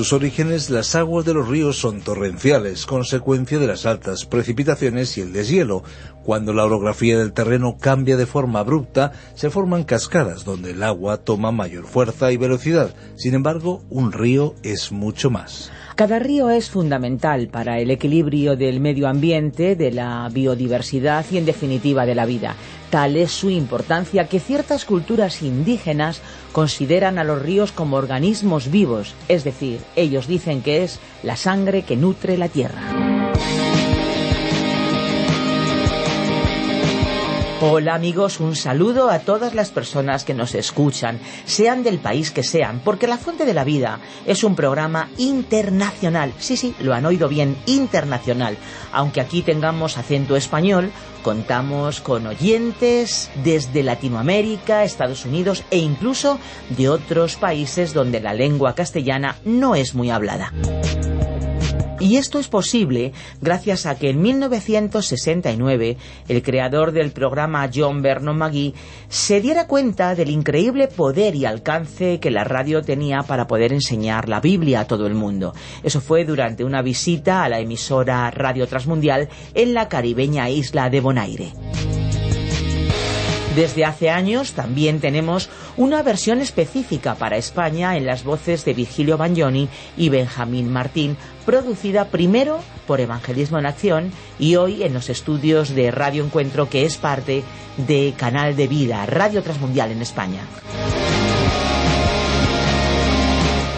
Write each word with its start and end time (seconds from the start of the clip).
Sus 0.00 0.14
orígenes, 0.14 0.70
las 0.70 0.94
aguas 0.94 1.26
de 1.26 1.34
los 1.34 1.46
ríos 1.46 1.78
son 1.78 2.00
torrenciales, 2.00 2.86
consecuencia 2.86 3.58
de 3.58 3.66
las 3.66 3.84
altas 3.84 4.24
precipitaciones 4.24 5.18
y 5.18 5.20
el 5.20 5.34
deshielo. 5.34 5.82
Cuando 6.24 6.54
la 6.54 6.64
orografía 6.64 7.18
del 7.18 7.34
terreno 7.34 7.76
cambia 7.78 8.16
de 8.16 8.24
forma 8.24 8.60
abrupta, 8.60 9.12
se 9.34 9.50
forman 9.50 9.84
cascadas 9.84 10.46
donde 10.46 10.70
el 10.70 10.82
agua 10.84 11.18
toma 11.18 11.52
mayor 11.52 11.84
fuerza 11.84 12.32
y 12.32 12.38
velocidad. 12.38 12.94
Sin 13.16 13.34
embargo, 13.34 13.82
un 13.90 14.12
río 14.12 14.54
es 14.62 14.90
mucho 14.90 15.28
más. 15.28 15.70
Cada 15.96 16.18
río 16.18 16.48
es 16.48 16.70
fundamental 16.70 17.48
para 17.48 17.78
el 17.78 17.90
equilibrio 17.90 18.56
del 18.56 18.80
medio 18.80 19.06
ambiente, 19.06 19.76
de 19.76 19.92
la 19.92 20.30
biodiversidad 20.32 21.26
y, 21.30 21.36
en 21.36 21.44
definitiva, 21.44 22.06
de 22.06 22.14
la 22.14 22.24
vida. 22.24 22.56
Tal 22.88 23.18
es 23.18 23.32
su 23.32 23.50
importancia 23.50 24.26
que 24.26 24.40
ciertas 24.40 24.86
culturas 24.86 25.42
indígenas 25.42 26.22
consideran 26.52 27.18
a 27.18 27.24
los 27.24 27.42
ríos 27.42 27.72
como 27.72 27.96
organismos 27.96 28.70
vivos, 28.70 29.14
es 29.28 29.44
decir, 29.44 29.80
ellos 29.96 30.26
dicen 30.26 30.62
que 30.62 30.84
es 30.84 31.00
la 31.22 31.36
sangre 31.36 31.82
que 31.82 31.96
nutre 31.96 32.38
la 32.38 32.48
tierra. 32.48 33.09
Hola 37.62 37.94
amigos, 37.94 38.40
un 38.40 38.56
saludo 38.56 39.10
a 39.10 39.18
todas 39.18 39.54
las 39.54 39.70
personas 39.70 40.24
que 40.24 40.32
nos 40.32 40.54
escuchan, 40.54 41.20
sean 41.44 41.82
del 41.82 41.98
país 41.98 42.30
que 42.30 42.42
sean, 42.42 42.80
porque 42.82 43.06
La 43.06 43.18
Fuente 43.18 43.44
de 43.44 43.52
la 43.52 43.64
Vida 43.64 44.00
es 44.24 44.44
un 44.44 44.56
programa 44.56 45.10
internacional. 45.18 46.32
Sí, 46.38 46.56
sí, 46.56 46.74
lo 46.80 46.94
han 46.94 47.04
oído 47.04 47.28
bien, 47.28 47.58
internacional. 47.66 48.56
Aunque 48.92 49.20
aquí 49.20 49.42
tengamos 49.42 49.98
acento 49.98 50.36
español, 50.36 50.90
contamos 51.22 52.00
con 52.00 52.26
oyentes 52.26 53.30
desde 53.44 53.82
Latinoamérica, 53.82 54.82
Estados 54.82 55.26
Unidos 55.26 55.62
e 55.70 55.76
incluso 55.76 56.38
de 56.70 56.88
otros 56.88 57.36
países 57.36 57.92
donde 57.92 58.20
la 58.20 58.32
lengua 58.32 58.74
castellana 58.74 59.36
no 59.44 59.74
es 59.74 59.94
muy 59.94 60.08
hablada. 60.08 60.50
Y 62.00 62.16
esto 62.16 62.38
es 62.38 62.48
posible 62.48 63.12
gracias 63.42 63.84
a 63.84 63.96
que 63.96 64.10
en 64.10 64.22
1969 64.22 65.98
el 66.28 66.42
creador 66.42 66.92
del 66.92 67.12
programa 67.12 67.68
John 67.72 68.00
Vernon 68.00 68.38
McGee 68.38 68.74
se 69.08 69.42
diera 69.42 69.66
cuenta 69.66 70.14
del 70.14 70.30
increíble 70.30 70.88
poder 70.88 71.36
y 71.36 71.44
alcance 71.44 72.18
que 72.18 72.30
la 72.30 72.44
radio 72.44 72.80
tenía 72.80 73.18
para 73.22 73.46
poder 73.46 73.74
enseñar 73.74 74.30
la 74.30 74.40
Biblia 74.40 74.80
a 74.80 74.86
todo 74.86 75.06
el 75.06 75.14
mundo. 75.14 75.52
Eso 75.82 76.00
fue 76.00 76.24
durante 76.24 76.64
una 76.64 76.80
visita 76.80 77.44
a 77.44 77.50
la 77.50 77.60
emisora 77.60 78.30
Radio 78.30 78.66
Transmundial 78.66 79.28
en 79.54 79.74
la 79.74 79.88
caribeña 79.88 80.48
isla 80.48 80.88
de 80.88 81.00
Bonaire. 81.00 81.52
Desde 83.54 83.84
hace 83.84 84.10
años 84.10 84.52
también 84.52 85.00
tenemos 85.00 85.50
una 85.76 86.04
versión 86.04 86.40
específica 86.40 87.16
para 87.16 87.36
España 87.36 87.96
en 87.96 88.06
las 88.06 88.22
voces 88.22 88.64
de 88.64 88.74
Virgilio 88.74 89.18
Bagnoni 89.18 89.68
y 89.96 90.08
Benjamín 90.08 90.72
Martín, 90.72 91.16
producida 91.44 92.06
primero 92.06 92.60
por 92.86 93.00
Evangelismo 93.00 93.58
en 93.58 93.66
Acción 93.66 94.12
y 94.38 94.54
hoy 94.54 94.84
en 94.84 94.94
los 94.94 95.10
estudios 95.10 95.74
de 95.74 95.90
Radio 95.90 96.24
Encuentro, 96.24 96.68
que 96.68 96.84
es 96.84 96.96
parte 96.96 97.42
de 97.76 98.14
Canal 98.16 98.54
de 98.54 98.68
Vida, 98.68 99.04
Radio 99.06 99.42
Transmundial 99.42 99.90
en 99.90 100.02
España. 100.02 100.42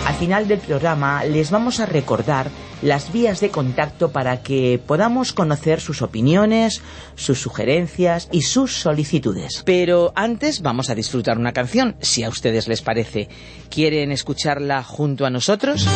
Al 0.06 0.14
final 0.16 0.48
del 0.48 0.58
programa 0.58 1.24
les 1.24 1.50
vamos 1.50 1.80
a 1.80 1.86
recordar 1.86 2.50
las 2.82 3.12
vías 3.12 3.40
de 3.40 3.50
contacto 3.50 4.12
para 4.12 4.42
que 4.42 4.80
podamos 4.84 5.32
conocer 5.32 5.80
sus 5.80 6.02
opiniones, 6.02 6.82
sus 7.14 7.40
sugerencias 7.40 8.28
y 8.32 8.42
sus 8.42 8.74
solicitudes. 8.74 9.62
Pero 9.64 10.12
antes 10.14 10.60
vamos 10.60 10.90
a 10.90 10.94
disfrutar 10.94 11.38
una 11.38 11.52
canción, 11.52 11.96
si 12.00 12.24
a 12.24 12.28
ustedes 12.28 12.68
les 12.68 12.82
parece. 12.82 13.28
¿Quieren 13.70 14.12
escucharla 14.12 14.82
junto 14.82 15.24
a 15.24 15.30
nosotros? 15.30 15.86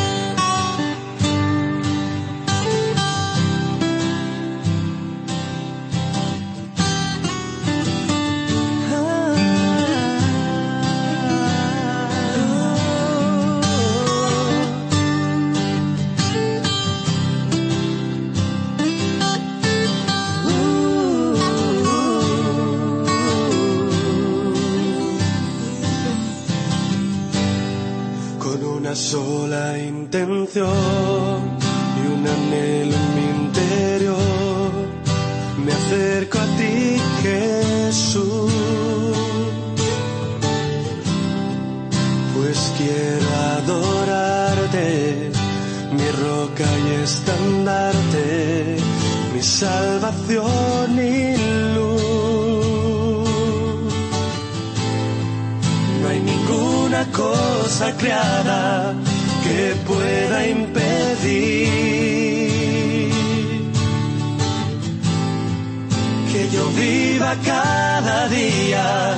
yo 66.53 66.69
viva 66.71 67.35
cada 67.45 68.29
día 68.29 69.15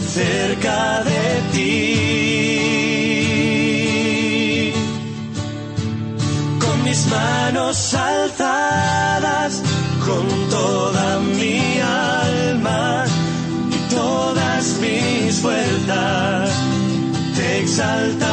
cerca 0.00 1.02
de 1.04 1.42
ti. 1.52 1.92
Con 6.60 6.84
mis 6.84 7.06
manos 7.06 7.94
alzadas, 7.94 9.62
con 10.06 10.26
toda 10.50 11.18
mi 11.20 11.80
alma 11.80 13.04
y 13.70 13.78
todas 13.94 14.64
mis 14.80 15.40
fuerzas, 15.40 16.50
te 17.36 17.60
exaltaré. 17.60 18.27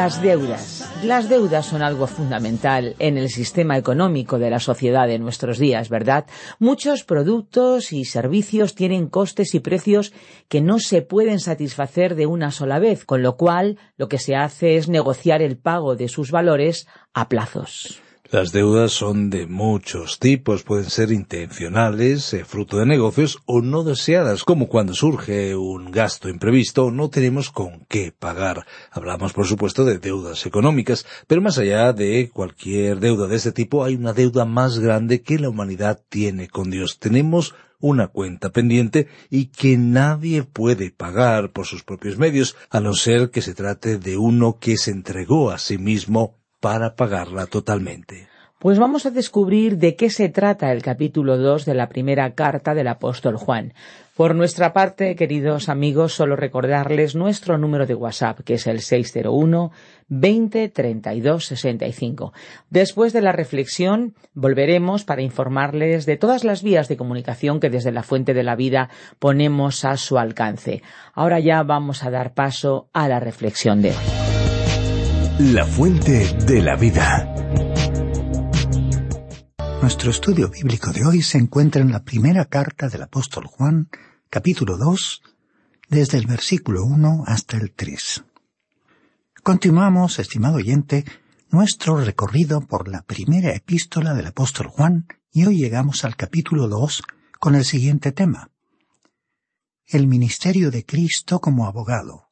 Las 0.00 0.22
deudas. 0.22 0.90
Las 1.04 1.28
deudas 1.28 1.66
son 1.66 1.82
algo 1.82 2.06
fundamental 2.06 2.96
en 2.98 3.18
el 3.18 3.28
sistema 3.28 3.76
económico 3.76 4.38
de 4.38 4.48
la 4.48 4.58
sociedad 4.58 5.06
de 5.06 5.18
nuestros 5.18 5.58
días, 5.58 5.90
¿verdad? 5.90 6.24
Muchos 6.58 7.04
productos 7.04 7.92
y 7.92 8.06
servicios 8.06 8.74
tienen 8.74 9.08
costes 9.08 9.54
y 9.54 9.60
precios 9.60 10.14
que 10.48 10.62
no 10.62 10.78
se 10.78 11.02
pueden 11.02 11.38
satisfacer 11.38 12.14
de 12.14 12.24
una 12.24 12.50
sola 12.50 12.78
vez, 12.78 13.04
con 13.04 13.22
lo 13.22 13.36
cual 13.36 13.76
lo 13.98 14.08
que 14.08 14.18
se 14.18 14.36
hace 14.36 14.78
es 14.78 14.88
negociar 14.88 15.42
el 15.42 15.58
pago 15.58 15.96
de 15.96 16.08
sus 16.08 16.30
valores 16.30 16.86
a 17.12 17.28
plazos. 17.28 18.00
Las 18.32 18.52
deudas 18.52 18.92
son 18.92 19.28
de 19.28 19.48
muchos 19.48 20.20
tipos, 20.20 20.62
pueden 20.62 20.88
ser 20.88 21.10
intencionales, 21.10 22.32
eh, 22.32 22.44
fruto 22.44 22.78
de 22.78 22.86
negocios 22.86 23.40
o 23.44 23.60
no 23.60 23.82
deseadas, 23.82 24.44
como 24.44 24.68
cuando 24.68 24.94
surge 24.94 25.56
un 25.56 25.90
gasto 25.90 26.28
imprevisto, 26.28 26.92
no 26.92 27.10
tenemos 27.10 27.50
con 27.50 27.84
qué 27.88 28.12
pagar. 28.16 28.66
Hablamos, 28.92 29.32
por 29.32 29.48
supuesto, 29.48 29.84
de 29.84 29.98
deudas 29.98 30.46
económicas, 30.46 31.06
pero 31.26 31.42
más 31.42 31.58
allá 31.58 31.92
de 31.92 32.30
cualquier 32.32 33.00
deuda 33.00 33.26
de 33.26 33.34
este 33.34 33.50
tipo, 33.50 33.82
hay 33.82 33.96
una 33.96 34.12
deuda 34.12 34.44
más 34.44 34.78
grande 34.78 35.22
que 35.22 35.40
la 35.40 35.48
humanidad 35.48 36.00
tiene 36.08 36.46
con 36.46 36.70
Dios. 36.70 37.00
Tenemos 37.00 37.56
una 37.80 38.06
cuenta 38.06 38.50
pendiente 38.50 39.08
y 39.28 39.46
que 39.46 39.76
nadie 39.76 40.44
puede 40.44 40.92
pagar 40.92 41.50
por 41.50 41.66
sus 41.66 41.82
propios 41.82 42.16
medios, 42.16 42.54
a 42.70 42.78
no 42.78 42.94
ser 42.94 43.30
que 43.30 43.42
se 43.42 43.54
trate 43.54 43.98
de 43.98 44.16
uno 44.18 44.58
que 44.60 44.76
se 44.76 44.92
entregó 44.92 45.50
a 45.50 45.58
sí 45.58 45.78
mismo 45.78 46.39
para 46.60 46.94
pagarla 46.94 47.46
totalmente. 47.46 48.28
Pues 48.60 48.78
vamos 48.78 49.06
a 49.06 49.10
descubrir 49.10 49.78
de 49.78 49.96
qué 49.96 50.10
se 50.10 50.28
trata 50.28 50.70
el 50.70 50.82
capítulo 50.82 51.38
2 51.38 51.64
de 51.64 51.72
la 51.72 51.88
primera 51.88 52.34
carta 52.34 52.74
del 52.74 52.88
apóstol 52.88 53.38
Juan. 53.38 53.72
Por 54.14 54.34
nuestra 54.34 54.74
parte, 54.74 55.16
queridos 55.16 55.70
amigos, 55.70 56.12
solo 56.12 56.36
recordarles 56.36 57.14
nuestro 57.14 57.56
número 57.56 57.86
de 57.86 57.94
WhatsApp, 57.94 58.40
que 58.40 58.54
es 58.54 58.66
el 58.66 58.82
601 58.82 59.72
20 60.08 60.68
32 60.68 61.46
65. 61.46 62.34
Después 62.68 63.14
de 63.14 63.22
la 63.22 63.32
reflexión, 63.32 64.14
volveremos 64.34 65.04
para 65.04 65.22
informarles 65.22 66.04
de 66.04 66.18
todas 66.18 66.44
las 66.44 66.62
vías 66.62 66.86
de 66.88 66.98
comunicación 66.98 67.60
que 67.60 67.70
desde 67.70 67.92
la 67.92 68.02
Fuente 68.02 68.34
de 68.34 68.42
la 68.42 68.56
Vida 68.56 68.90
ponemos 69.18 69.86
a 69.86 69.96
su 69.96 70.18
alcance. 70.18 70.82
Ahora 71.14 71.40
ya 71.40 71.62
vamos 71.62 72.04
a 72.04 72.10
dar 72.10 72.34
paso 72.34 72.90
a 72.92 73.08
la 73.08 73.20
reflexión 73.20 73.80
de 73.80 73.92
hoy. 73.92 74.19
La 75.42 75.64
Fuente 75.64 76.36
de 76.44 76.60
la 76.60 76.76
Vida. 76.76 77.34
Nuestro 79.80 80.10
estudio 80.10 80.50
bíblico 80.50 80.92
de 80.92 81.06
hoy 81.06 81.22
se 81.22 81.38
encuentra 81.38 81.80
en 81.80 81.90
la 81.90 82.04
primera 82.04 82.44
carta 82.44 82.90
del 82.90 83.04
apóstol 83.04 83.46
Juan, 83.46 83.88
capítulo 84.28 84.76
2, 84.76 85.22
desde 85.88 86.18
el 86.18 86.26
versículo 86.26 86.84
1 86.84 87.24
hasta 87.26 87.56
el 87.56 87.72
3. 87.72 88.22
Continuamos, 89.42 90.18
estimado 90.18 90.56
oyente, 90.56 91.06
nuestro 91.48 91.96
recorrido 91.96 92.60
por 92.60 92.88
la 92.88 93.00
primera 93.00 93.54
epístola 93.54 94.12
del 94.12 94.26
apóstol 94.26 94.66
Juan 94.66 95.06
y 95.32 95.46
hoy 95.46 95.56
llegamos 95.56 96.04
al 96.04 96.16
capítulo 96.16 96.68
2 96.68 97.02
con 97.38 97.54
el 97.54 97.64
siguiente 97.64 98.12
tema. 98.12 98.50
El 99.86 100.06
ministerio 100.06 100.70
de 100.70 100.84
Cristo 100.84 101.40
como 101.40 101.66
abogado. 101.66 102.29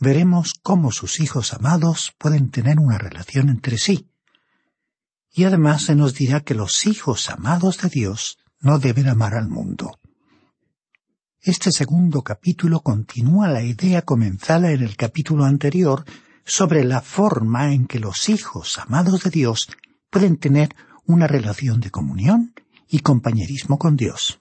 Veremos 0.00 0.54
cómo 0.62 0.92
sus 0.92 1.20
hijos 1.20 1.52
amados 1.52 2.14
pueden 2.16 2.50
tener 2.50 2.80
una 2.80 2.96
relación 2.96 3.50
entre 3.50 3.76
sí 3.76 4.10
y 5.32 5.44
además 5.44 5.82
se 5.82 5.94
nos 5.94 6.14
dirá 6.14 6.40
que 6.40 6.54
los 6.54 6.86
hijos 6.86 7.28
amados 7.28 7.78
de 7.78 7.90
Dios 7.90 8.38
no 8.60 8.78
deben 8.78 9.08
amar 9.08 9.34
al 9.34 9.48
mundo. 9.48 10.00
Este 11.42 11.70
segundo 11.70 12.22
capítulo 12.22 12.80
continúa 12.80 13.48
la 13.48 13.62
idea 13.62 14.02
comenzada 14.02 14.72
en 14.72 14.82
el 14.82 14.96
capítulo 14.96 15.44
anterior 15.44 16.04
sobre 16.44 16.84
la 16.84 17.02
forma 17.02 17.72
en 17.72 17.86
que 17.86 18.00
los 18.00 18.28
hijos 18.28 18.78
amados 18.78 19.24
de 19.24 19.30
Dios 19.30 19.68
pueden 20.10 20.38
tener 20.38 20.74
una 21.04 21.26
relación 21.26 21.80
de 21.80 21.90
comunión 21.90 22.54
y 22.88 23.00
compañerismo 23.00 23.78
con 23.78 23.96
Dios. 23.96 24.39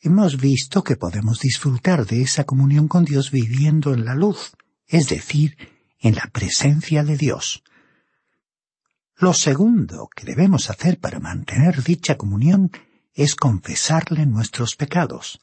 Hemos 0.00 0.36
visto 0.40 0.84
que 0.84 0.96
podemos 0.96 1.40
disfrutar 1.40 2.06
de 2.06 2.22
esa 2.22 2.44
comunión 2.44 2.88
con 2.88 3.04
Dios 3.04 3.30
viviendo 3.30 3.94
en 3.94 4.04
la 4.04 4.14
luz, 4.14 4.52
es 4.86 5.08
decir, 5.08 5.56
en 5.98 6.14
la 6.14 6.30
presencia 6.32 7.02
de 7.02 7.16
Dios, 7.16 7.62
lo 9.20 9.34
segundo 9.34 10.08
que 10.14 10.24
debemos 10.24 10.70
hacer 10.70 11.00
para 11.00 11.18
mantener 11.18 11.82
dicha 11.82 12.16
comunión 12.16 12.70
es 13.12 13.34
confesarle 13.34 14.26
nuestros 14.26 14.76
pecados. 14.76 15.40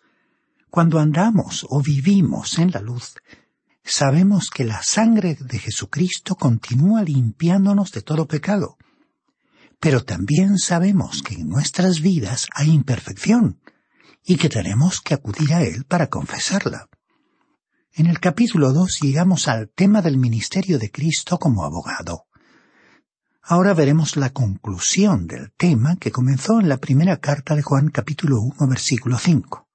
Cuando 0.69 0.97
andamos 0.97 1.65
o 1.69 1.81
vivimos 1.81 2.57
en 2.57 2.71
la 2.71 2.79
luz, 2.79 3.15
sabemos 3.83 4.49
que 4.49 4.63
la 4.63 4.81
sangre 4.81 5.35
de 5.35 5.59
Jesucristo 5.59 6.35
continúa 6.35 7.03
limpiándonos 7.03 7.91
de 7.91 8.01
todo 8.01 8.27
pecado. 8.27 8.77
Pero 9.81 10.05
también 10.05 10.57
sabemos 10.57 11.21
que 11.21 11.35
en 11.35 11.49
nuestras 11.49 11.99
vidas 11.99 12.47
hay 12.53 12.71
imperfección 12.71 13.59
y 14.25 14.37
que 14.37 14.49
tenemos 14.49 15.01
que 15.01 15.13
acudir 15.13 15.53
a 15.53 15.61
Él 15.61 15.85
para 15.85 16.07
confesarla. 16.07 16.89
En 17.93 18.07
el 18.07 18.19
capítulo 18.19 18.73
2 18.73 18.99
llegamos 19.01 19.47
al 19.47 19.69
tema 19.69 20.01
del 20.01 20.17
ministerio 20.17 20.79
de 20.79 20.91
Cristo 20.91 21.37
como 21.37 21.63
abogado. 21.63 22.25
Ahora 23.41 23.75
veremos 23.75 24.17
la 24.17 24.31
conclusión 24.31 25.27
del 25.27 25.53
tema 25.53 25.97
que 25.97 26.11
comenzó 26.11 26.59
en 26.59 26.67
la 26.67 26.77
primera 26.77 27.17
carta 27.17 27.55
de 27.55 27.61
Juan 27.61 27.89
capítulo 27.89 28.41
1 28.41 28.67
versículo 28.67 29.19
5. 29.19 29.67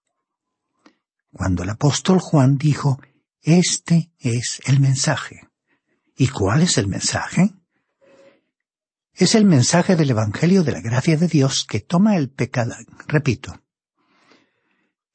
Cuando 1.32 1.62
el 1.62 1.70
apóstol 1.70 2.18
Juan 2.18 2.58
dijo, 2.58 3.00
Este 3.40 4.10
es 4.18 4.60
el 4.66 4.80
mensaje. 4.80 5.48
¿Y 6.16 6.28
cuál 6.28 6.62
es 6.62 6.76
el 6.76 6.88
mensaje? 6.88 7.54
Es 9.14 9.36
el 9.36 9.44
mensaje 9.44 9.94
del 9.94 10.10
Evangelio 10.10 10.64
de 10.64 10.72
la 10.72 10.80
gracia 10.80 11.16
de 11.16 11.28
Dios 11.28 11.64
que 11.64 11.80
toma 11.80 12.16
el 12.16 12.30
pecado. 12.30 12.74
Repito. 13.06 13.54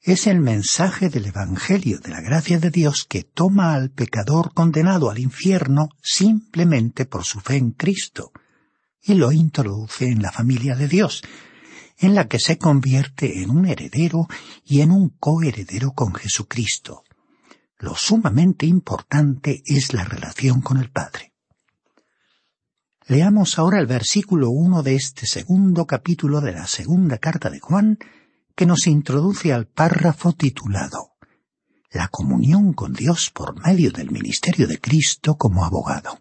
Es 0.06 0.28
el 0.28 0.40
mensaje 0.40 1.08
del 1.08 1.26
Evangelio 1.26 1.98
de 1.98 2.10
la 2.10 2.20
gracia 2.20 2.60
de 2.60 2.70
Dios 2.70 3.06
que 3.08 3.24
toma 3.24 3.74
al 3.74 3.90
pecador 3.90 4.54
condenado 4.54 5.10
al 5.10 5.18
infierno 5.18 5.88
simplemente 6.00 7.06
por 7.06 7.24
su 7.24 7.40
fe 7.40 7.56
en 7.56 7.72
Cristo 7.72 8.30
y 9.02 9.14
lo 9.14 9.32
introduce 9.32 10.06
en 10.06 10.22
la 10.22 10.30
familia 10.30 10.76
de 10.76 10.86
Dios, 10.86 11.24
en 11.98 12.14
la 12.14 12.28
que 12.28 12.38
se 12.38 12.56
convierte 12.56 13.42
en 13.42 13.50
un 13.50 13.66
heredero 13.66 14.28
y 14.64 14.80
en 14.80 14.92
un 14.92 15.08
coheredero 15.08 15.90
con 15.90 16.14
Jesucristo. 16.14 17.02
Lo 17.76 17.96
sumamente 17.96 18.64
importante 18.64 19.64
es 19.66 19.92
la 19.92 20.04
relación 20.04 20.60
con 20.60 20.76
el 20.76 20.88
Padre. 20.88 21.32
Leamos 23.08 23.58
ahora 23.58 23.80
el 23.80 23.88
versículo 23.88 24.50
1 24.50 24.84
de 24.84 24.94
este 24.94 25.26
segundo 25.26 25.84
capítulo 25.84 26.40
de 26.40 26.52
la 26.52 26.68
segunda 26.68 27.18
carta 27.18 27.50
de 27.50 27.58
Juan, 27.58 27.98
que 28.56 28.66
nos 28.66 28.86
introduce 28.86 29.52
al 29.52 29.66
párrafo 29.66 30.32
titulado 30.32 31.12
La 31.90 32.08
comunión 32.08 32.72
con 32.72 32.94
Dios 32.94 33.30
por 33.30 33.60
medio 33.62 33.90
del 33.92 34.10
ministerio 34.10 34.66
de 34.66 34.80
Cristo 34.80 35.36
como 35.36 35.64
abogado. 35.64 36.18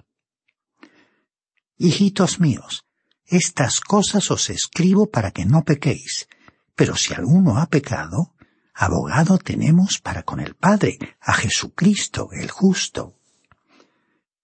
Hijitos 1.78 2.40
míos, 2.40 2.86
estas 3.26 3.80
cosas 3.80 4.30
os 4.32 4.50
escribo 4.50 5.10
para 5.10 5.32
que 5.32 5.46
no 5.46 5.64
pequéis, 5.64 6.28
pero 6.76 6.96
si 6.96 7.14
alguno 7.14 7.58
ha 7.58 7.68
pecado, 7.68 8.36
abogado 8.74 9.38
tenemos 9.38 10.00
para 10.00 10.24
con 10.24 10.42
el 10.42 10.56
Padre, 10.56 11.00
a 11.22 11.34
Jesucristo 11.34 12.30
el 12.34 12.52
justo. 12.52 13.18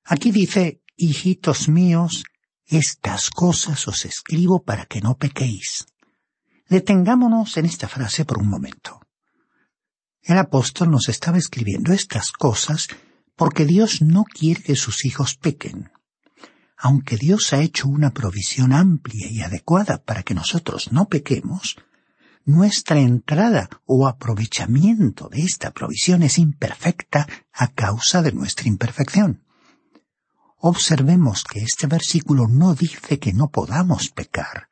Aquí 0.06 0.32
dice, 0.32 0.82
hijitos 0.96 1.68
míos, 1.68 2.24
estas 2.66 3.30
cosas 3.30 3.86
os 3.88 4.06
escribo 4.06 4.64
para 4.64 4.86
que 4.86 5.02
no 5.02 5.18
pequéis. 5.18 5.86
Detengámonos 6.72 7.58
en 7.58 7.66
esta 7.66 7.88
frase 7.88 8.26
por 8.26 8.40
un 8.40 8.50
momento. 8.50 9.00
El 10.24 10.38
apóstol 10.38 10.90
nos 10.90 11.10
estaba 11.10 11.38
escribiendo 11.38 11.94
estas 11.94 12.32
cosas 12.32 12.88
porque 13.36 13.66
Dios 13.66 14.02
no 14.02 14.24
quiere 14.24 14.64
que 14.64 14.76
sus 14.76 15.06
hijos 15.06 15.36
pequen 15.36 15.92
aunque 16.84 17.16
Dios 17.16 17.54
ha 17.54 17.62
hecho 17.62 17.88
una 17.88 18.12
provisión 18.12 18.74
amplia 18.74 19.28
y 19.30 19.42
adecuada 19.42 20.04
para 20.04 20.24
que 20.24 20.34
nosotros 20.34 20.92
no 20.92 21.08
pequemos, 21.10 21.76
nuestra 22.44 23.00
entrada 23.00 23.70
o 23.86 24.08
aprovechamiento 24.08 25.30
de 25.30 25.42
esta 25.42 25.70
provisión 25.72 26.24
es 26.24 26.40
imperfecta 26.40 27.28
a 27.54 27.68
causa 27.68 28.24
de 28.24 28.32
nuestra 28.32 28.68
imperfección. 28.68 29.44
Observemos 30.58 31.44
que 31.44 31.60
este 31.60 31.86
versículo 31.86 32.48
no 32.48 32.74
dice 32.74 33.20
que 33.20 33.32
no 33.32 33.52
podamos 33.52 34.10
pecar, 34.10 34.70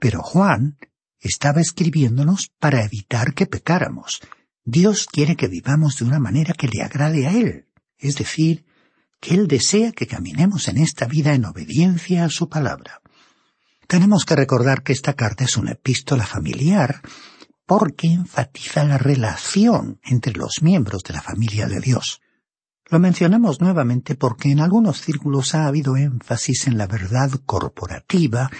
pero 0.00 0.22
Juan 0.22 0.78
estaba 1.20 1.60
escribiéndonos 1.60 2.52
para 2.58 2.84
evitar 2.84 3.34
que 3.34 3.46
pecáramos. 3.46 4.20
Dios 4.64 5.06
quiere 5.06 5.36
que 5.36 5.48
vivamos 5.48 5.98
de 5.98 6.04
una 6.04 6.18
manera 6.18 6.54
que 6.54 6.68
le 6.68 6.82
agrade 6.82 7.26
a 7.26 7.32
Él, 7.32 7.66
es 7.98 8.16
decir, 8.16 8.64
que 9.20 9.34
Él 9.34 9.48
desea 9.48 9.92
que 9.92 10.06
caminemos 10.06 10.68
en 10.68 10.78
esta 10.78 11.06
vida 11.06 11.34
en 11.34 11.44
obediencia 11.44 12.24
a 12.24 12.30
su 12.30 12.48
palabra. 12.48 13.00
Tenemos 13.86 14.24
que 14.24 14.36
recordar 14.36 14.82
que 14.82 14.92
esta 14.92 15.14
carta 15.14 15.44
es 15.44 15.56
una 15.56 15.72
epístola 15.72 16.26
familiar 16.26 17.00
porque 17.66 18.08
enfatiza 18.08 18.84
la 18.84 18.98
relación 18.98 20.00
entre 20.04 20.32
los 20.32 20.62
miembros 20.62 21.02
de 21.02 21.14
la 21.14 21.22
familia 21.22 21.66
de 21.66 21.80
Dios. 21.80 22.20
Lo 22.88 23.00
mencionamos 23.00 23.60
nuevamente 23.60 24.14
porque 24.14 24.50
en 24.50 24.60
algunos 24.60 25.00
círculos 25.00 25.54
ha 25.54 25.66
habido 25.66 25.96
énfasis 25.96 26.68
en 26.68 26.78
la 26.78 26.86
verdad 26.86 27.30
corporativa, 27.44 28.50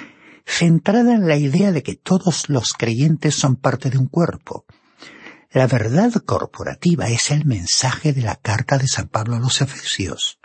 centrada 0.46 1.12
en 1.12 1.26
la 1.26 1.36
idea 1.36 1.72
de 1.72 1.82
que 1.82 1.96
todos 1.96 2.48
los 2.48 2.72
creyentes 2.72 3.34
son 3.34 3.56
parte 3.56 3.90
de 3.90 3.98
un 3.98 4.06
cuerpo. 4.06 4.64
La 5.50 5.66
verdad 5.66 6.12
corporativa 6.24 7.08
es 7.08 7.30
el 7.30 7.44
mensaje 7.44 8.12
de 8.12 8.22
la 8.22 8.36
carta 8.36 8.78
de 8.78 8.88
San 8.88 9.08
Pablo 9.08 9.36
a 9.36 9.40
los 9.40 9.60
Efesios 9.60 10.38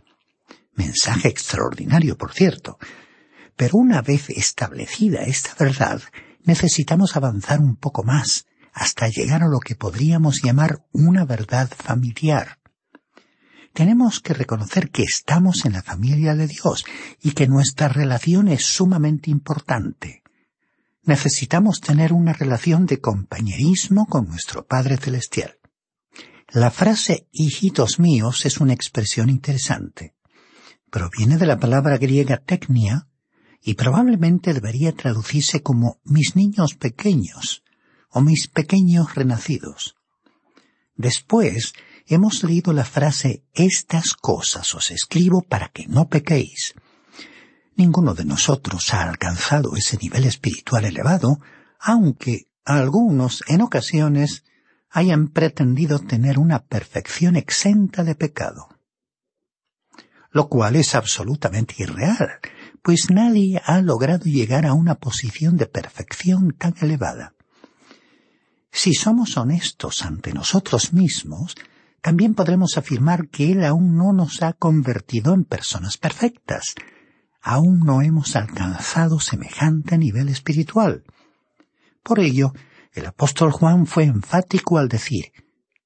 mensaje 0.75 1.27
extraordinario, 1.27 2.17
por 2.17 2.33
cierto. 2.33 2.77
Pero 3.55 3.77
una 3.77 4.01
vez 4.01 4.29
establecida 4.29 5.23
esta 5.23 5.53
verdad, 5.59 6.01
necesitamos 6.43 7.15
avanzar 7.15 7.59
un 7.59 7.75
poco 7.75 8.03
más, 8.03 8.45
hasta 8.73 9.09
llegar 9.09 9.43
a 9.43 9.49
lo 9.49 9.59
que 9.59 9.75
podríamos 9.75 10.41
llamar 10.41 10.83
una 10.91 11.25
verdad 11.25 11.69
familiar. 11.69 12.60
Tenemos 13.73 14.19
que 14.19 14.33
reconocer 14.33 14.91
que 14.91 15.03
estamos 15.03 15.65
en 15.65 15.73
la 15.73 15.81
familia 15.81 16.35
de 16.35 16.47
Dios 16.47 16.83
y 17.21 17.31
que 17.31 17.47
nuestra 17.47 17.87
relación 17.87 18.47
es 18.49 18.65
sumamente 18.65 19.31
importante. 19.31 20.23
Necesitamos 21.03 21.79
tener 21.79 22.13
una 22.13 22.33
relación 22.33 22.85
de 22.85 22.99
compañerismo 22.99 24.05
con 24.07 24.27
nuestro 24.27 24.65
Padre 24.65 24.97
Celestial. 24.97 25.57
La 26.49 26.69
frase 26.69 27.27
hijitos 27.31 27.97
míos 27.97 28.45
es 28.45 28.59
una 28.59 28.73
expresión 28.73 29.29
interesante. 29.29 30.15
Proviene 30.89 31.37
de 31.37 31.45
la 31.45 31.57
palabra 31.57 31.97
griega 31.97 32.37
technia 32.37 33.07
y 33.61 33.75
probablemente 33.75 34.53
debería 34.53 34.91
traducirse 34.91 35.63
como 35.63 36.01
mis 36.03 36.35
niños 36.35 36.75
pequeños 36.75 37.63
o 38.09 38.19
mis 38.19 38.49
pequeños 38.49 39.15
renacidos. 39.15 39.95
Después 40.95 41.73
hemos 42.07 42.43
leído 42.43 42.73
la 42.73 42.85
frase 42.85 43.43
estas 43.53 44.13
cosas 44.13 44.73
os 44.75 44.91
escribo 44.91 45.41
para 45.41 45.69
que 45.69 45.87
no 45.87 46.07
pequéis. 46.09 46.73
Ninguno 47.75 48.13
de 48.13 48.25
nosotros 48.25 48.93
ha 48.93 49.03
alcanzado 49.03 49.75
ese 49.75 49.97
nivel 49.97 50.25
espiritual 50.25 50.85
elevado, 50.85 51.39
aunque 51.79 52.47
algunos 52.65 53.43
en 53.47 53.61
ocasiones 53.61 54.43
hayan 54.89 55.29
pretendido 55.29 55.99
tener 55.99 56.37
una 56.37 56.65
perfección 56.65 57.35
exenta 57.35 58.03
de 58.03 58.15
pecado. 58.15 58.67
Lo 60.31 60.47
cual 60.47 60.75
es 60.75 60.95
absolutamente 60.95 61.75
irreal, 61.79 62.39
pues 62.81 63.09
nadie 63.09 63.61
ha 63.65 63.81
logrado 63.81 64.25
llegar 64.25 64.65
a 64.65 64.73
una 64.73 64.95
posición 64.95 65.57
de 65.57 65.65
perfección 65.65 66.55
tan 66.57 66.75
elevada. 66.81 67.33
Si 68.71 68.93
somos 68.93 69.37
honestos 69.37 70.03
ante 70.03 70.33
nosotros 70.33 70.93
mismos, 70.93 71.55
también 72.01 72.33
podremos 72.33 72.77
afirmar 72.77 73.29
que 73.29 73.51
Él 73.51 73.63
aún 73.63 73.95
no 73.95 74.11
nos 74.11 74.41
ha 74.41 74.53
convertido 74.53 75.33
en 75.33 75.45
personas 75.45 75.97
perfectas. 75.97 76.75
Aún 77.41 77.81
no 77.81 78.01
hemos 78.01 78.35
alcanzado 78.35 79.19
semejante 79.19 79.97
nivel 79.97 80.29
espiritual. 80.29 81.03
Por 82.03 82.19
ello, 82.19 82.53
el 82.93 83.05
apóstol 83.05 83.51
Juan 83.51 83.85
fue 83.85 84.03
enfático 84.05 84.77
al 84.77 84.89
decir, 84.89 85.31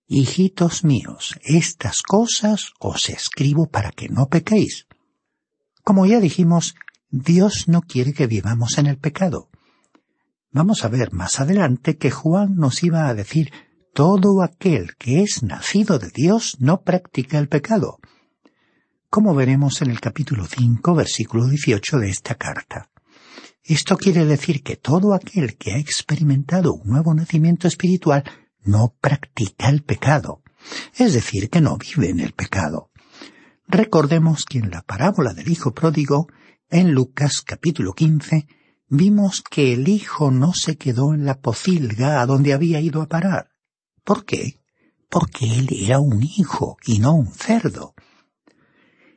Hijitos 0.08 0.84
míos, 0.84 1.36
estas 1.44 2.02
cosas 2.04 2.74
os 2.80 3.10
escribo 3.10 3.68
para 3.68 3.92
que 3.92 4.08
no 4.08 4.28
pequéis. 4.28 4.88
Como 5.84 6.06
ya 6.06 6.20
dijimos, 6.20 6.76
Dios 7.10 7.68
no 7.68 7.82
quiere 7.82 8.14
que 8.14 8.28
vivamos 8.28 8.78
en 8.78 8.86
el 8.86 8.98
pecado. 8.98 9.50
Vamos 10.52 10.86
a 10.86 10.90
ver 10.90 11.12
más 11.12 11.40
adelante 11.40 11.98
que 11.98 12.12
Juan 12.12 12.56
nos 12.56 12.84
iba 12.84 13.08
a 13.08 13.14
decir 13.14 13.52
todo 13.96 14.44
aquel 14.44 14.98
que 14.98 15.22
es 15.22 15.42
nacido 15.42 16.00
de 16.00 16.10
Dios 16.10 16.58
no 16.60 16.82
practica 16.82 17.40
el 17.40 17.48
pecado, 17.48 18.00
como 19.10 19.34
veremos 19.34 19.82
en 19.82 19.90
el 19.90 20.02
capítulo 20.02 20.46
5, 20.48 20.94
versículo 20.94 21.48
18 21.48 22.00
de 22.00 22.10
esta 22.10 22.36
carta. 22.36 22.90
Esto 23.64 23.96
quiere 23.96 24.26
decir 24.26 24.64
que 24.64 24.76
todo 24.76 25.14
aquel 25.14 25.56
que 25.56 25.72
ha 25.72 25.78
experimentado 25.78 26.74
un 26.74 26.90
nuevo 26.90 27.14
nacimiento 27.14 27.70
espiritual 27.70 28.26
no 28.66 28.94
practica 29.00 29.70
el 29.70 29.82
pecado, 29.82 30.42
es 30.98 31.14
decir, 31.14 31.50
que 31.50 31.62
no 31.62 31.78
vive 31.78 32.10
en 32.10 32.20
el 32.20 32.34
pecado. 32.34 32.92
Recordemos 33.66 34.44
que 34.44 34.58
en 34.58 34.72
la 34.72 34.82
parábola 34.82 35.34
del 35.34 35.50
Hijo 35.50 35.74
pródigo, 35.74 36.28
en 36.70 36.92
Lucas 36.92 37.42
capítulo 37.42 37.94
15, 37.94 38.46
vimos 38.90 39.42
que 39.42 39.72
el 39.72 39.88
Hijo 39.88 40.32
no 40.32 40.54
se 40.54 40.76
quedó 40.76 41.14
en 41.14 41.24
la 41.26 41.40
pocilga 41.40 42.20
a 42.20 42.26
donde 42.26 42.52
había 42.52 42.82
ido 42.82 43.02
a 43.02 43.08
parar. 43.08 43.55
¿Por 44.06 44.24
qué? 44.24 44.62
Porque 45.10 45.46
él 45.46 45.68
era 45.72 46.00
un 46.00 46.22
hijo 46.22 46.78
y 46.86 47.00
no 47.00 47.16
un 47.16 47.34
cerdo. 47.34 47.96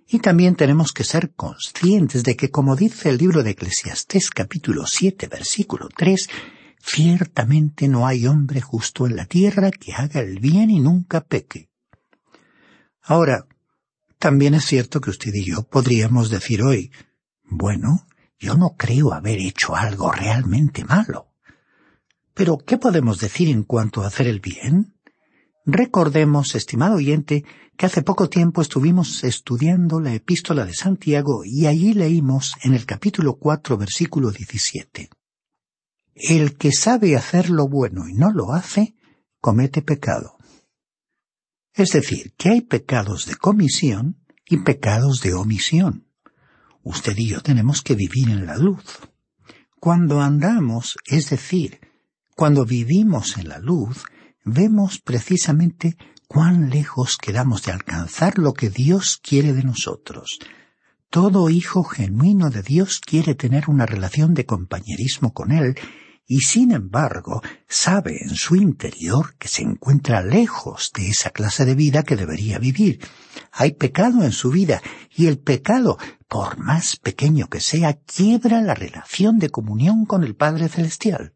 Y 0.09 0.21
también 0.21 0.57
tenemos 0.57 0.93
que 0.95 1.05
ser 1.05 1.35
conscientes 1.35 2.25
de 2.25 2.35
que, 2.37 2.51
como 2.51 2.75
dice 2.75 3.11
el 3.11 3.19
libro 3.19 3.43
de 3.43 3.51
Eclesiastés 3.51 4.31
capítulo 4.31 4.87
7 4.87 5.29
versículo 5.29 5.91
3, 5.95 6.31
ciertamente 6.83 7.87
no 7.87 8.07
hay 8.07 8.27
hombre 8.27 8.63
justo 8.63 9.07
en 9.07 9.17
la 9.17 9.27
tierra 9.27 9.71
que 9.71 9.93
haga 9.93 10.21
el 10.21 10.41
bien 10.41 10.71
y 10.71 10.81
nunca 10.81 11.21
peque. 11.21 11.69
Ahora, 13.03 13.47
también 14.19 14.55
es 14.55 14.65
cierto 14.65 15.03
que 15.03 15.11
usted 15.11 15.35
y 15.35 15.45
yo 15.45 15.65
podríamos 15.65 16.31
decir 16.31 16.63
hoy, 16.63 16.91
bueno, 17.43 18.07
yo 18.39 18.57
no 18.57 18.75
creo 18.79 19.13
haber 19.13 19.39
hecho 19.39 19.77
algo 19.77 20.11
realmente 20.11 20.83
malo. 20.85 21.28
Pero, 22.39 22.57
¿qué 22.57 22.79
podemos 22.79 23.19
decir 23.19 23.49
en 23.49 23.65
cuanto 23.65 24.03
a 24.03 24.07
hacer 24.07 24.29
el 24.29 24.39
bien? 24.39 24.95
Recordemos, 25.67 26.55
estimado 26.55 26.95
oyente, 26.95 27.45
que 27.77 27.87
hace 27.87 28.03
poco 28.03 28.29
tiempo 28.29 28.63
estuvimos 28.63 29.25
estudiando 29.25 29.99
la 29.99 30.15
epístola 30.15 30.65
de 30.65 30.73
Santiago 30.73 31.43
y 31.45 31.67
allí 31.67 31.95
leímos 31.95 32.53
en 32.63 32.75
el 32.75 32.87
capítulo 32.87 33.39
4, 33.39 33.77
versículo 33.77 34.31
17. 34.31 35.11
El 36.15 36.57
que 36.57 36.71
sabe 36.71 37.17
hacer 37.17 37.51
lo 37.51 37.67
bueno 37.67 38.09
y 38.09 38.15
no 38.15 38.31
lo 38.31 38.53
hace, 38.53 38.95
comete 39.41 39.83
pecado. 39.83 40.39
Es 41.75 41.91
decir, 41.91 42.35
que 42.39 42.51
hay 42.51 42.61
pecados 42.61 43.27
de 43.27 43.35
comisión 43.35 44.25
y 44.47 44.59
pecados 44.59 45.23
de 45.23 45.35
omisión. 45.35 46.07
Usted 46.85 47.17
y 47.17 47.31
yo 47.31 47.41
tenemos 47.41 47.83
que 47.83 47.97
vivir 47.97 48.31
en 48.31 48.47
la 48.47 48.57
luz. 48.57 48.85
Cuando 49.81 50.21
andamos, 50.21 50.97
es 51.05 51.31
decir, 51.31 51.81
cuando 52.39 52.65
vivimos 52.65 53.37
en 53.37 53.49
la 53.49 53.59
luz, 53.59 54.05
vemos 54.45 55.01
precisamente 55.01 55.97
cuán 56.29 56.71
lejos 56.71 57.19
quedamos 57.19 57.65
de 57.65 57.73
alcanzar 57.73 58.39
lo 58.39 58.55
que 58.55 58.71
Dios 58.71 59.19
quiere 59.21 59.53
de 59.53 59.65
nosotros. 59.65 60.39
Todo 61.11 61.51
hijo 61.51 61.83
genuino 61.83 62.51
de 62.51 62.63
Dios 62.63 63.01
quiere 63.01 63.35
tener 63.35 63.69
una 63.69 63.87
relación 63.87 64.35
de 64.35 64.47
compañerismo 64.47 65.33
con 65.33 65.51
Él 65.51 65.75
y 66.29 66.43
sin 66.43 66.71
embargo 66.71 67.43
sabe 67.67 68.23
en 68.23 68.37
su 68.37 68.55
interior 68.55 69.35
que 69.37 69.49
se 69.49 69.63
encuentra 69.63 70.23
lejos 70.23 70.93
de 70.95 71.09
esa 71.09 71.31
clase 71.31 71.65
de 71.65 71.75
vida 71.75 72.05
que 72.05 72.15
debería 72.15 72.61
vivir. 72.61 73.01
Hay 73.51 73.73
pecado 73.73 74.23
en 74.23 74.31
su 74.31 74.51
vida 74.51 74.81
y 75.11 75.27
el 75.27 75.41
pecado, 75.41 75.99
por 76.29 76.57
más 76.57 76.99
pequeño 76.99 77.49
que 77.49 77.59
sea, 77.59 77.95
quiebra 77.95 78.63
la 78.63 78.75
relación 78.75 79.41
de 79.41 79.51
comunión 79.51 80.07
con 80.07 80.23
el 80.23 80.37
Padre 80.37 80.69
Celestial. 80.69 81.35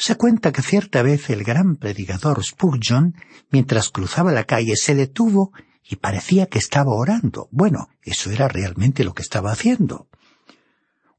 Se 0.00 0.14
cuenta 0.14 0.52
que 0.52 0.62
cierta 0.62 1.02
vez 1.02 1.28
el 1.28 1.42
gran 1.42 1.74
predicador 1.74 2.44
Spurgeon, 2.44 3.16
mientras 3.50 3.90
cruzaba 3.90 4.30
la 4.30 4.44
calle, 4.44 4.76
se 4.76 4.94
detuvo 4.94 5.52
y 5.82 5.96
parecía 5.96 6.46
que 6.46 6.58
estaba 6.58 6.92
orando. 6.92 7.48
Bueno, 7.50 7.88
eso 8.02 8.30
era 8.30 8.46
realmente 8.46 9.02
lo 9.02 9.12
que 9.12 9.22
estaba 9.22 9.50
haciendo. 9.50 10.06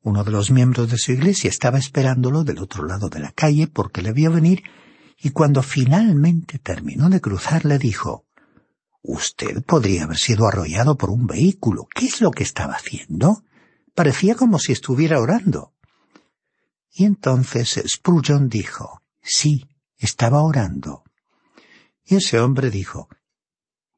Uno 0.02 0.24
de 0.24 0.32
los 0.32 0.50
miembros 0.50 0.90
de 0.90 0.98
su 0.98 1.12
iglesia 1.12 1.50
estaba 1.50 1.78
esperándolo 1.78 2.46
del 2.46 2.60
otro 2.60 2.86
lado 2.86 3.10
de 3.10 3.20
la 3.20 3.34
calle 3.34 3.68
porque 3.68 4.02
le 4.02 4.14
vio 4.14 4.32
venir 4.32 4.64
y 5.22 5.32
cuando 5.32 5.62
finalmente 5.62 6.58
terminó 6.58 7.10
de 7.10 7.20
cruzar 7.20 7.66
le 7.66 7.80
dijo 7.80 8.28
Usted 9.02 9.62
podría 9.62 10.06
haber 10.06 10.18
sido 10.18 10.48
arrollado 10.48 10.98
por 10.98 11.10
un 11.10 11.28
vehículo. 11.28 11.86
¿Qué 11.94 12.06
es 12.06 12.22
lo 12.22 12.32
que 12.32 12.44
estaba 12.44 12.76
haciendo? 12.76 13.44
Parecía 13.94 14.36
como 14.36 14.58
si 14.58 14.72
estuviera 14.72 15.20
orando. 15.20 15.74
Y 17.00 17.06
entonces 17.06 17.82
Spurgeon 17.88 18.50
dijo, 18.50 19.02
sí, 19.22 19.70
estaba 19.96 20.44
orando. 20.44 21.06
Y 22.04 22.18
ese 22.18 22.42
hombre 22.42 22.70
dijo, 22.70 23.08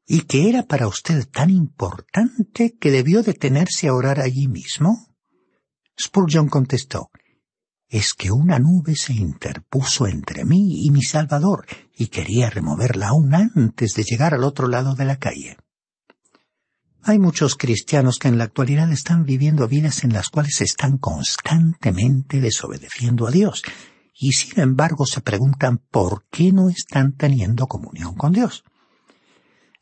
¿y 0.05 0.21
qué 0.21 0.49
era 0.49 0.67
para 0.67 0.87
usted 0.87 1.27
tan 1.27 1.49
importante 1.49 2.77
que 2.77 2.91
debió 2.91 3.23
detenerse 3.23 3.87
a 3.87 3.95
orar 3.95 4.19
allí 4.19 4.47
mismo? 4.47 5.15
Spurgeon 5.99 6.47
contestó, 6.47 7.09
es 7.89 8.13
que 8.13 8.29
una 8.29 8.59
nube 8.59 8.95
se 8.95 9.13
interpuso 9.13 10.05
entre 10.05 10.45
mí 10.45 10.85
y 10.85 10.91
mi 10.91 11.01
Salvador 11.01 11.65
y 11.97 12.09
quería 12.09 12.51
removerla 12.51 13.07
aún 13.07 13.33
antes 13.33 13.95
de 13.95 14.03
llegar 14.03 14.35
al 14.35 14.43
otro 14.43 14.67
lado 14.67 14.93
de 14.93 15.05
la 15.05 15.17
calle. 15.17 15.57
Hay 17.03 17.17
muchos 17.17 17.55
cristianos 17.55 18.19
que 18.19 18.27
en 18.27 18.37
la 18.37 18.43
actualidad 18.43 18.91
están 18.91 19.25
viviendo 19.25 19.67
vidas 19.67 20.03
en 20.03 20.13
las 20.13 20.29
cuales 20.29 20.61
están 20.61 20.99
constantemente 20.99 22.39
desobedeciendo 22.39 23.27
a 23.27 23.31
Dios 23.31 23.63
y 24.13 24.33
sin 24.33 24.59
embargo 24.59 25.07
se 25.07 25.21
preguntan 25.21 25.79
por 25.79 26.25
qué 26.29 26.51
no 26.51 26.69
están 26.69 27.13
teniendo 27.13 27.65
comunión 27.65 28.13
con 28.13 28.33
Dios. 28.33 28.63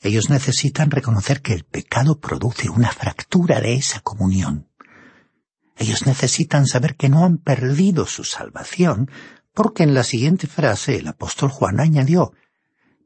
Ellos 0.01 0.29
necesitan 0.29 0.91
reconocer 0.91 1.41
que 1.41 1.53
el 1.53 1.65
pecado 1.65 2.19
produce 2.19 2.69
una 2.69 2.89
fractura 2.89 3.59
de 3.59 3.73
esa 3.73 3.99
comunión. 3.99 4.69
Ellos 5.75 6.05
necesitan 6.05 6.67
saber 6.67 6.95
que 6.95 7.09
no 7.09 7.25
han 7.25 7.38
perdido 7.38 8.05
su 8.05 8.23
salvación, 8.23 9.11
porque 9.53 9.83
en 9.83 9.93
la 9.93 10.05
siguiente 10.05 10.47
frase 10.47 10.95
el 10.95 11.07
apóstol 11.09 11.49
Juan 11.49 11.81
añadió, 11.81 12.31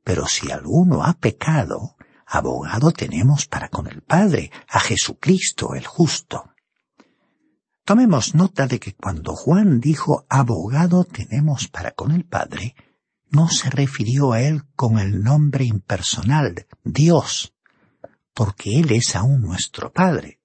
pero 0.04 0.28
si 0.28 0.52
alguno 0.52 1.04
ha 1.04 1.14
pecado, 1.14 1.96
abogado 2.34 2.92
tenemos 2.92 3.46
para 3.46 3.70
con 3.70 3.88
el 3.88 4.02
Padre, 4.02 4.52
a 4.68 4.80
Jesucristo 4.80 5.76
el 5.76 5.86
justo. 5.86 6.52
Tomemos 7.86 8.34
nota 8.34 8.66
de 8.66 8.80
que 8.80 8.96
cuando 8.96 9.36
Juan 9.36 9.80
dijo 9.80 10.26
abogado 10.30 11.04
tenemos 11.04 11.68
para 11.68 11.92
con 11.92 12.12
el 12.12 12.26
Padre, 12.26 12.76
no 13.30 13.50
se 13.50 13.70
refirió 13.70 14.32
a 14.32 14.42
él 14.42 14.64
con 14.76 15.00
el 15.00 15.22
nombre 15.22 15.66
impersonal, 15.66 16.68
Dios, 16.84 17.54
porque 18.34 18.80
Él 18.80 18.92
es 18.92 19.16
aún 19.16 19.42
nuestro 19.42 19.92
Padre, 19.92 20.40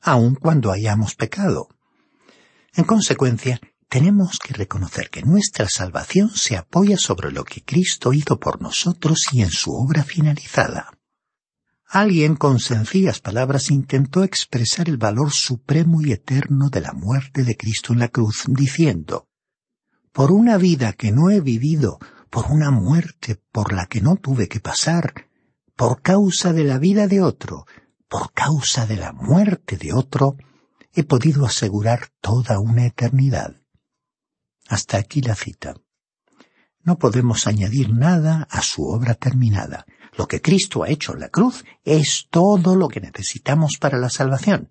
aun 0.00 0.34
cuando 0.34 0.70
hayamos 0.70 1.14
pecado. 1.14 1.68
En 2.74 2.84
consecuencia, 2.84 3.60
tenemos 3.88 4.38
que 4.38 4.54
reconocer 4.54 5.10
que 5.10 5.22
nuestra 5.22 5.68
salvación 5.68 6.30
se 6.30 6.56
apoya 6.56 6.96
sobre 6.96 7.30
lo 7.30 7.44
que 7.44 7.62
Cristo 7.62 8.12
hizo 8.12 8.40
por 8.40 8.60
nosotros 8.60 9.28
y 9.32 9.42
en 9.42 9.50
su 9.50 9.74
obra 9.74 10.02
finalizada. 10.02 10.90
Alguien 11.94 12.36
con 12.36 12.58
sencillas 12.58 13.20
palabras 13.20 13.70
intentó 13.70 14.24
expresar 14.24 14.88
el 14.88 14.96
valor 14.96 15.30
supremo 15.30 16.00
y 16.00 16.12
eterno 16.12 16.70
de 16.70 16.80
la 16.80 16.94
muerte 16.94 17.44
de 17.44 17.54
Cristo 17.54 17.92
en 17.92 17.98
la 17.98 18.08
cruz, 18.08 18.44
diciendo, 18.48 19.28
por 20.10 20.32
una 20.32 20.56
vida 20.56 20.94
que 20.94 21.12
no 21.12 21.28
he 21.28 21.42
vivido, 21.42 21.98
por 22.30 22.46
una 22.50 22.70
muerte 22.70 23.42
por 23.52 23.74
la 23.74 23.84
que 23.84 24.00
no 24.00 24.16
tuve 24.16 24.48
que 24.48 24.58
pasar, 24.58 25.28
por 25.76 26.00
causa 26.00 26.54
de 26.54 26.64
la 26.64 26.78
vida 26.78 27.08
de 27.08 27.20
otro, 27.20 27.66
por 28.08 28.32
causa 28.32 28.86
de 28.86 28.96
la 28.96 29.12
muerte 29.12 29.76
de 29.76 29.92
otro, 29.92 30.38
he 30.94 31.04
podido 31.04 31.44
asegurar 31.44 32.08
toda 32.22 32.58
una 32.58 32.86
eternidad. 32.86 33.60
Hasta 34.66 34.96
aquí 34.96 35.20
la 35.20 35.34
cita. 35.34 35.74
No 36.80 36.96
podemos 36.96 37.46
añadir 37.46 37.92
nada 37.92 38.48
a 38.50 38.62
su 38.62 38.82
obra 38.88 39.14
terminada. 39.14 39.84
Lo 40.16 40.28
que 40.28 40.40
Cristo 40.40 40.82
ha 40.82 40.88
hecho 40.88 41.14
en 41.14 41.20
la 41.20 41.28
cruz 41.28 41.64
es 41.84 42.26
todo 42.30 42.76
lo 42.76 42.88
que 42.88 43.00
necesitamos 43.00 43.78
para 43.80 43.98
la 43.98 44.10
salvación. 44.10 44.68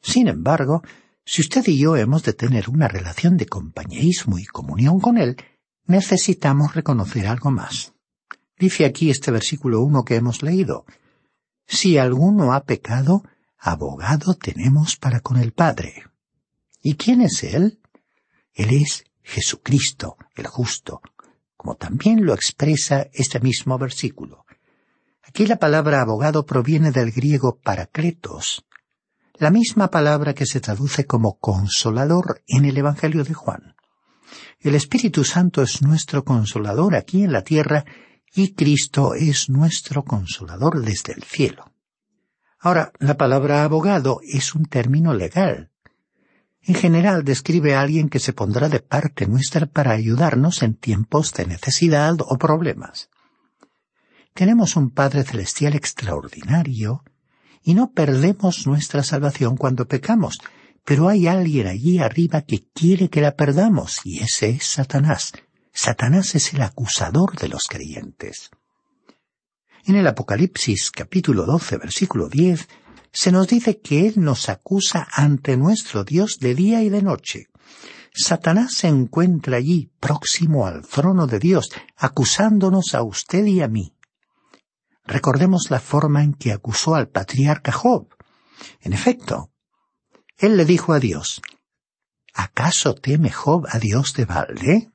Sin 0.00 0.28
embargo, 0.28 0.82
si 1.24 1.42
usted 1.42 1.66
y 1.68 1.78
yo 1.78 1.96
hemos 1.96 2.22
de 2.24 2.32
tener 2.32 2.68
una 2.68 2.88
relación 2.88 3.36
de 3.36 3.46
compañerismo 3.46 4.38
y 4.38 4.44
comunión 4.44 4.98
con 4.98 5.18
Él, 5.18 5.36
necesitamos 5.86 6.74
reconocer 6.74 7.26
algo 7.26 7.50
más. 7.50 7.92
Dice 8.58 8.84
aquí 8.84 9.10
este 9.10 9.30
versículo 9.30 9.80
1 9.82 10.04
que 10.04 10.16
hemos 10.16 10.42
leído. 10.42 10.84
Si 11.66 11.98
alguno 11.98 12.52
ha 12.52 12.64
pecado, 12.64 13.22
abogado 13.58 14.34
tenemos 14.34 14.96
para 14.96 15.20
con 15.20 15.36
el 15.36 15.52
Padre. 15.52 16.04
¿Y 16.82 16.94
quién 16.94 17.20
es 17.20 17.44
Él? 17.44 17.80
Él 18.54 18.70
es 18.70 19.04
Jesucristo, 19.22 20.16
el 20.34 20.46
justo, 20.46 21.00
como 21.56 21.76
también 21.76 22.24
lo 22.26 22.34
expresa 22.34 23.08
este 23.12 23.38
mismo 23.40 23.78
versículo. 23.78 24.44
Aquí 25.22 25.46
la 25.46 25.56
palabra 25.56 26.00
abogado 26.00 26.44
proviene 26.44 26.90
del 26.90 27.12
griego 27.12 27.58
paracletos, 27.62 28.64
la 29.34 29.50
misma 29.50 29.90
palabra 29.90 30.34
que 30.34 30.46
se 30.46 30.60
traduce 30.60 31.06
como 31.06 31.38
consolador 31.38 32.42
en 32.46 32.64
el 32.64 32.76
Evangelio 32.76 33.24
de 33.24 33.34
Juan. 33.34 33.74
El 34.60 34.74
Espíritu 34.74 35.24
Santo 35.24 35.62
es 35.62 35.82
nuestro 35.82 36.24
consolador 36.24 36.96
aquí 36.96 37.24
en 37.24 37.32
la 37.32 37.42
tierra 37.42 37.84
y 38.34 38.54
Cristo 38.54 39.14
es 39.14 39.48
nuestro 39.48 40.04
consolador 40.04 40.82
desde 40.82 41.12
el 41.12 41.22
cielo. 41.22 41.72
Ahora, 42.58 42.92
la 42.98 43.16
palabra 43.16 43.64
abogado 43.64 44.20
es 44.22 44.54
un 44.54 44.66
término 44.66 45.14
legal. 45.14 45.70
En 46.62 46.76
general 46.76 47.24
describe 47.24 47.74
a 47.74 47.80
alguien 47.80 48.08
que 48.08 48.20
se 48.20 48.32
pondrá 48.32 48.68
de 48.68 48.80
parte 48.80 49.26
nuestra 49.26 49.66
para 49.66 49.90
ayudarnos 49.90 50.62
en 50.62 50.74
tiempos 50.74 51.32
de 51.32 51.46
necesidad 51.46 52.16
o 52.20 52.38
problemas. 52.38 53.10
Tenemos 54.42 54.74
un 54.74 54.90
Padre 54.90 55.22
Celestial 55.22 55.76
extraordinario 55.76 57.04
y 57.62 57.74
no 57.74 57.92
perdemos 57.92 58.66
nuestra 58.66 59.04
salvación 59.04 59.56
cuando 59.56 59.86
pecamos, 59.86 60.40
pero 60.84 61.08
hay 61.08 61.28
alguien 61.28 61.68
allí 61.68 62.00
arriba 62.00 62.42
que 62.42 62.66
quiere 62.74 63.08
que 63.08 63.20
la 63.20 63.36
perdamos 63.36 64.00
y 64.02 64.18
ese 64.18 64.50
es 64.50 64.66
Satanás. 64.66 65.32
Satanás 65.72 66.34
es 66.34 66.54
el 66.54 66.62
acusador 66.62 67.38
de 67.38 67.46
los 67.46 67.68
creyentes. 67.68 68.50
En 69.84 69.94
el 69.94 70.08
Apocalipsis 70.08 70.90
capítulo 70.90 71.46
12 71.46 71.76
versículo 71.76 72.28
10 72.28 72.66
se 73.12 73.30
nos 73.30 73.46
dice 73.46 73.78
que 73.78 74.08
Él 74.08 74.14
nos 74.16 74.48
acusa 74.48 75.06
ante 75.12 75.56
nuestro 75.56 76.02
Dios 76.02 76.38
de 76.40 76.56
día 76.56 76.82
y 76.82 76.88
de 76.88 77.02
noche. 77.02 77.46
Satanás 78.12 78.74
se 78.74 78.88
encuentra 78.88 79.58
allí, 79.58 79.92
próximo 80.00 80.66
al 80.66 80.84
trono 80.84 81.28
de 81.28 81.38
Dios, 81.38 81.70
acusándonos 81.96 82.96
a 82.96 83.04
usted 83.04 83.46
y 83.46 83.60
a 83.60 83.68
mí. 83.68 83.94
Recordemos 85.04 85.70
la 85.70 85.80
forma 85.80 86.22
en 86.22 86.34
que 86.34 86.52
acusó 86.52 86.94
al 86.94 87.08
patriarca 87.08 87.72
Job. 87.72 88.08
En 88.80 88.92
efecto, 88.92 89.50
él 90.38 90.56
le 90.56 90.64
dijo 90.64 90.92
a 90.92 91.00
Dios, 91.00 91.42
¿acaso 92.34 92.94
teme 92.94 93.30
Job 93.30 93.66
a 93.70 93.78
Dios 93.78 94.14
de 94.14 94.24
balde? 94.24 94.90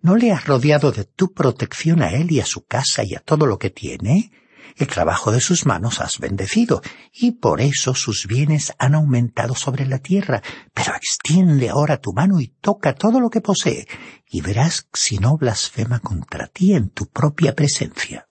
¿No 0.00 0.16
le 0.16 0.32
has 0.32 0.46
rodeado 0.46 0.90
de 0.90 1.04
tu 1.04 1.32
protección 1.32 2.02
a 2.02 2.10
él 2.10 2.32
y 2.32 2.40
a 2.40 2.46
su 2.46 2.64
casa 2.64 3.04
y 3.04 3.14
a 3.14 3.20
todo 3.20 3.46
lo 3.46 3.58
que 3.58 3.70
tiene? 3.70 4.32
El 4.76 4.86
trabajo 4.86 5.32
de 5.32 5.40
sus 5.40 5.66
manos 5.66 6.00
has 6.00 6.18
bendecido, 6.18 6.82
y 7.12 7.32
por 7.32 7.60
eso 7.60 7.94
sus 7.94 8.26
bienes 8.26 8.72
han 8.78 8.94
aumentado 8.94 9.54
sobre 9.54 9.86
la 9.86 9.98
tierra. 9.98 10.42
Pero 10.72 10.94
extiende 10.94 11.68
ahora 11.68 11.98
tu 11.98 12.12
mano 12.12 12.40
y 12.40 12.48
toca 12.48 12.94
todo 12.94 13.20
lo 13.20 13.28
que 13.30 13.40
posee, 13.40 13.86
y 14.26 14.40
verás 14.40 14.88
si 14.92 15.18
no 15.18 15.36
blasfema 15.36 16.00
contra 16.00 16.46
ti 16.46 16.74
en 16.74 16.88
tu 16.90 17.06
propia 17.06 17.54
presencia. 17.54 18.28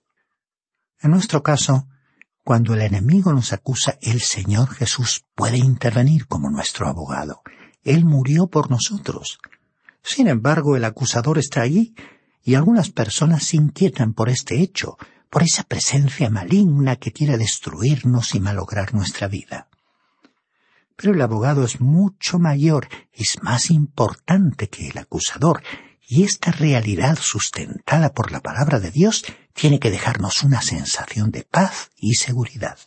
En 1.01 1.11
nuestro 1.11 1.41
caso, 1.41 1.87
cuando 2.43 2.73
el 2.73 2.81
enemigo 2.81 3.33
nos 3.33 3.53
acusa, 3.53 3.97
el 4.01 4.21
Señor 4.21 4.69
Jesús 4.69 5.25
puede 5.35 5.57
intervenir 5.57 6.27
como 6.27 6.49
nuestro 6.49 6.87
abogado. 6.87 7.41
Él 7.83 8.05
murió 8.05 8.47
por 8.47 8.69
nosotros. 8.69 9.39
Sin 10.03 10.27
embargo, 10.27 10.75
el 10.75 10.85
acusador 10.85 11.39
está 11.39 11.61
allí, 11.61 11.95
y 12.43 12.55
algunas 12.55 12.89
personas 12.89 13.43
se 13.45 13.57
inquietan 13.57 14.13
por 14.13 14.29
este 14.29 14.61
hecho, 14.61 14.97
por 15.29 15.43
esa 15.43 15.63
presencia 15.63 16.29
maligna 16.29 16.97
que 16.97 17.11
quiere 17.11 17.37
destruirnos 17.37 18.35
y 18.35 18.39
malograr 18.39 18.93
nuestra 18.93 19.27
vida. 19.27 19.69
Pero 20.95 21.13
el 21.13 21.21
abogado 21.21 21.63
es 21.63 21.81
mucho 21.81 22.37
mayor, 22.37 22.87
es 23.11 23.41
más 23.41 23.71
importante 23.71 24.69
que 24.69 24.89
el 24.89 24.97
acusador, 24.97 25.63
y 26.11 26.25
esta 26.25 26.51
realidad 26.51 27.17
sustentada 27.21 28.13
por 28.13 28.33
la 28.33 28.41
palabra 28.41 28.81
de 28.81 28.91
Dios 28.91 29.23
tiene 29.53 29.79
que 29.79 29.89
dejarnos 29.89 30.43
una 30.43 30.61
sensación 30.61 31.31
de 31.31 31.45
paz 31.45 31.89
y 31.95 32.15
seguridad. 32.15 32.77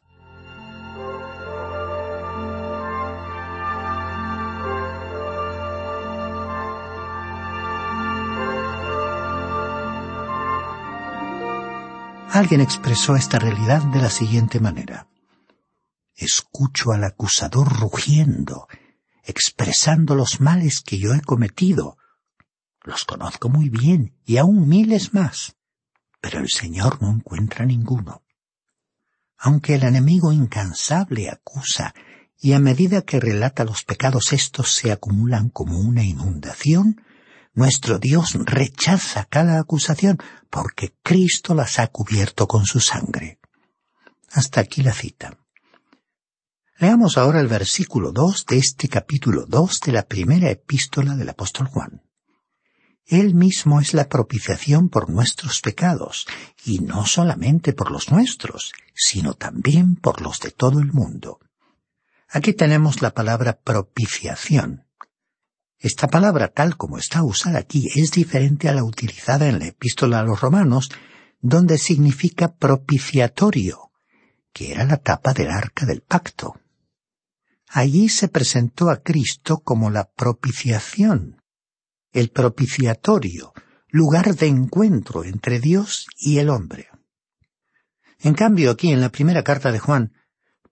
Alguien 12.30 12.60
expresó 12.60 13.16
esta 13.16 13.38
realidad 13.38 13.80
de 13.84 14.02
la 14.02 14.10
siguiente 14.10 14.60
manera. 14.60 15.08
Escucho 16.14 16.92
al 16.92 17.04
acusador 17.04 17.72
rugiendo, 17.80 18.68
expresando 19.22 20.14
los 20.14 20.42
males 20.42 20.82
que 20.82 20.98
yo 20.98 21.14
he 21.14 21.22
cometido, 21.22 21.96
los 22.84 23.04
conozco 23.04 23.48
muy 23.48 23.70
bien 23.70 24.14
y 24.24 24.36
aún 24.36 24.68
miles 24.68 25.14
más, 25.14 25.56
pero 26.20 26.38
el 26.38 26.50
Señor 26.50 27.02
no 27.02 27.10
encuentra 27.10 27.64
ninguno. 27.64 28.22
Aunque 29.38 29.74
el 29.74 29.82
enemigo 29.82 30.32
incansable 30.32 31.30
acusa 31.30 31.94
y 32.38 32.52
a 32.52 32.58
medida 32.58 33.02
que 33.02 33.20
relata 33.20 33.64
los 33.64 33.84
pecados 33.84 34.32
estos 34.32 34.72
se 34.72 34.92
acumulan 34.92 35.48
como 35.48 35.78
una 35.78 36.04
inundación, 36.04 37.00
nuestro 37.54 37.98
Dios 37.98 38.34
rechaza 38.34 39.24
cada 39.24 39.58
acusación 39.58 40.18
porque 40.50 40.94
Cristo 41.02 41.54
las 41.54 41.78
ha 41.78 41.86
cubierto 41.86 42.46
con 42.46 42.66
su 42.66 42.80
sangre. 42.80 43.38
Hasta 44.30 44.60
aquí 44.60 44.82
la 44.82 44.92
cita. 44.92 45.38
Leamos 46.78 47.16
ahora 47.16 47.40
el 47.40 47.48
versículo 47.48 48.12
2 48.12 48.46
de 48.46 48.58
este 48.58 48.88
capítulo 48.88 49.46
2 49.46 49.80
de 49.80 49.92
la 49.92 50.06
primera 50.06 50.50
epístola 50.50 51.14
del 51.14 51.30
apóstol 51.30 51.66
Juan. 51.68 52.03
Él 53.06 53.34
mismo 53.34 53.80
es 53.80 53.92
la 53.92 54.08
propiciación 54.08 54.88
por 54.88 55.10
nuestros 55.10 55.60
pecados, 55.60 56.26
y 56.64 56.78
no 56.78 57.04
solamente 57.04 57.74
por 57.74 57.90
los 57.90 58.10
nuestros, 58.10 58.72
sino 58.94 59.34
también 59.34 59.96
por 59.96 60.22
los 60.22 60.40
de 60.40 60.50
todo 60.50 60.80
el 60.80 60.92
mundo. 60.92 61.38
Aquí 62.30 62.54
tenemos 62.54 63.02
la 63.02 63.12
palabra 63.12 63.60
propiciación. 63.62 64.86
Esta 65.78 66.08
palabra, 66.08 66.48
tal 66.48 66.78
como 66.78 66.96
está 66.96 67.22
usada 67.22 67.58
aquí, 67.58 67.90
es 67.94 68.10
diferente 68.10 68.70
a 68.70 68.72
la 68.72 68.84
utilizada 68.84 69.48
en 69.48 69.58
la 69.58 69.66
epístola 69.66 70.20
a 70.20 70.24
los 70.24 70.40
romanos, 70.40 70.90
donde 71.40 71.76
significa 71.76 72.54
propiciatorio, 72.54 73.90
que 74.54 74.72
era 74.72 74.86
la 74.86 74.96
tapa 74.96 75.34
del 75.34 75.50
arca 75.50 75.84
del 75.84 76.00
pacto. 76.00 76.58
Allí 77.68 78.08
se 78.08 78.28
presentó 78.28 78.88
a 78.88 79.02
Cristo 79.02 79.58
como 79.58 79.90
la 79.90 80.10
propiciación, 80.10 81.43
el 82.14 82.30
propiciatorio, 82.30 83.52
lugar 83.88 84.36
de 84.36 84.46
encuentro 84.46 85.24
entre 85.24 85.60
Dios 85.60 86.06
y 86.16 86.38
el 86.38 86.48
hombre. 86.48 86.88
En 88.20 88.34
cambio, 88.34 88.70
aquí 88.70 88.92
en 88.92 89.00
la 89.00 89.10
primera 89.10 89.42
carta 89.42 89.72
de 89.72 89.80
Juan, 89.80 90.14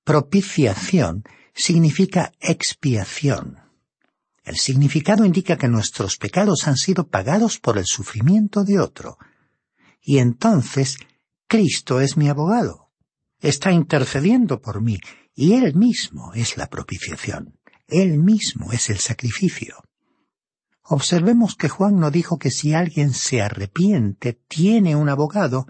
propiciación 0.05 1.25
significa 1.53 2.33
expiación. 2.41 3.59
El 4.45 4.57
significado 4.57 5.25
indica 5.25 5.57
que 5.57 5.69
nuestros 5.69 6.17
pecados 6.17 6.67
han 6.67 6.77
sido 6.77 7.09
pagados 7.09 7.59
por 7.59 7.77
el 7.77 7.87
sufrimiento 7.87 8.65
de 8.65 8.79
otro. 8.79 9.19
Y 10.01 10.19
entonces 10.19 10.97
Cristo 11.49 12.01
es 12.01 12.17
mi 12.17 12.29
abogado. 12.29 12.91
Está 13.41 13.73
intercediendo 13.73 14.61
por 14.61 14.81
mí 14.81 14.99
y 15.35 15.55
Él 15.55 15.75
mismo 15.75 16.33
es 16.35 16.57
la 16.57 16.69
propiciación. 16.69 17.59
Él 17.89 18.19
mismo 18.19 18.73
es 18.73 18.91
el 18.91 18.99
sacrificio. 18.99 19.83
Observemos 20.95 21.57
que 21.57 21.71
Juan 21.71 21.97
no 21.97 22.11
dijo 22.11 22.39
que 22.39 22.51
si 22.51 22.75
alguien 22.75 23.15
se 23.15 23.41
arrepiente 23.41 24.35
tiene 24.47 24.95
un 24.95 25.09
abogado, 25.09 25.67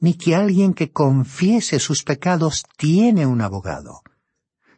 ni 0.00 0.14
que 0.14 0.34
alguien 0.34 0.74
que 0.74 0.90
confiese 0.90 1.78
sus 1.78 2.02
pecados 2.02 2.64
tiene 2.76 3.24
un 3.24 3.40
abogado. 3.40 4.02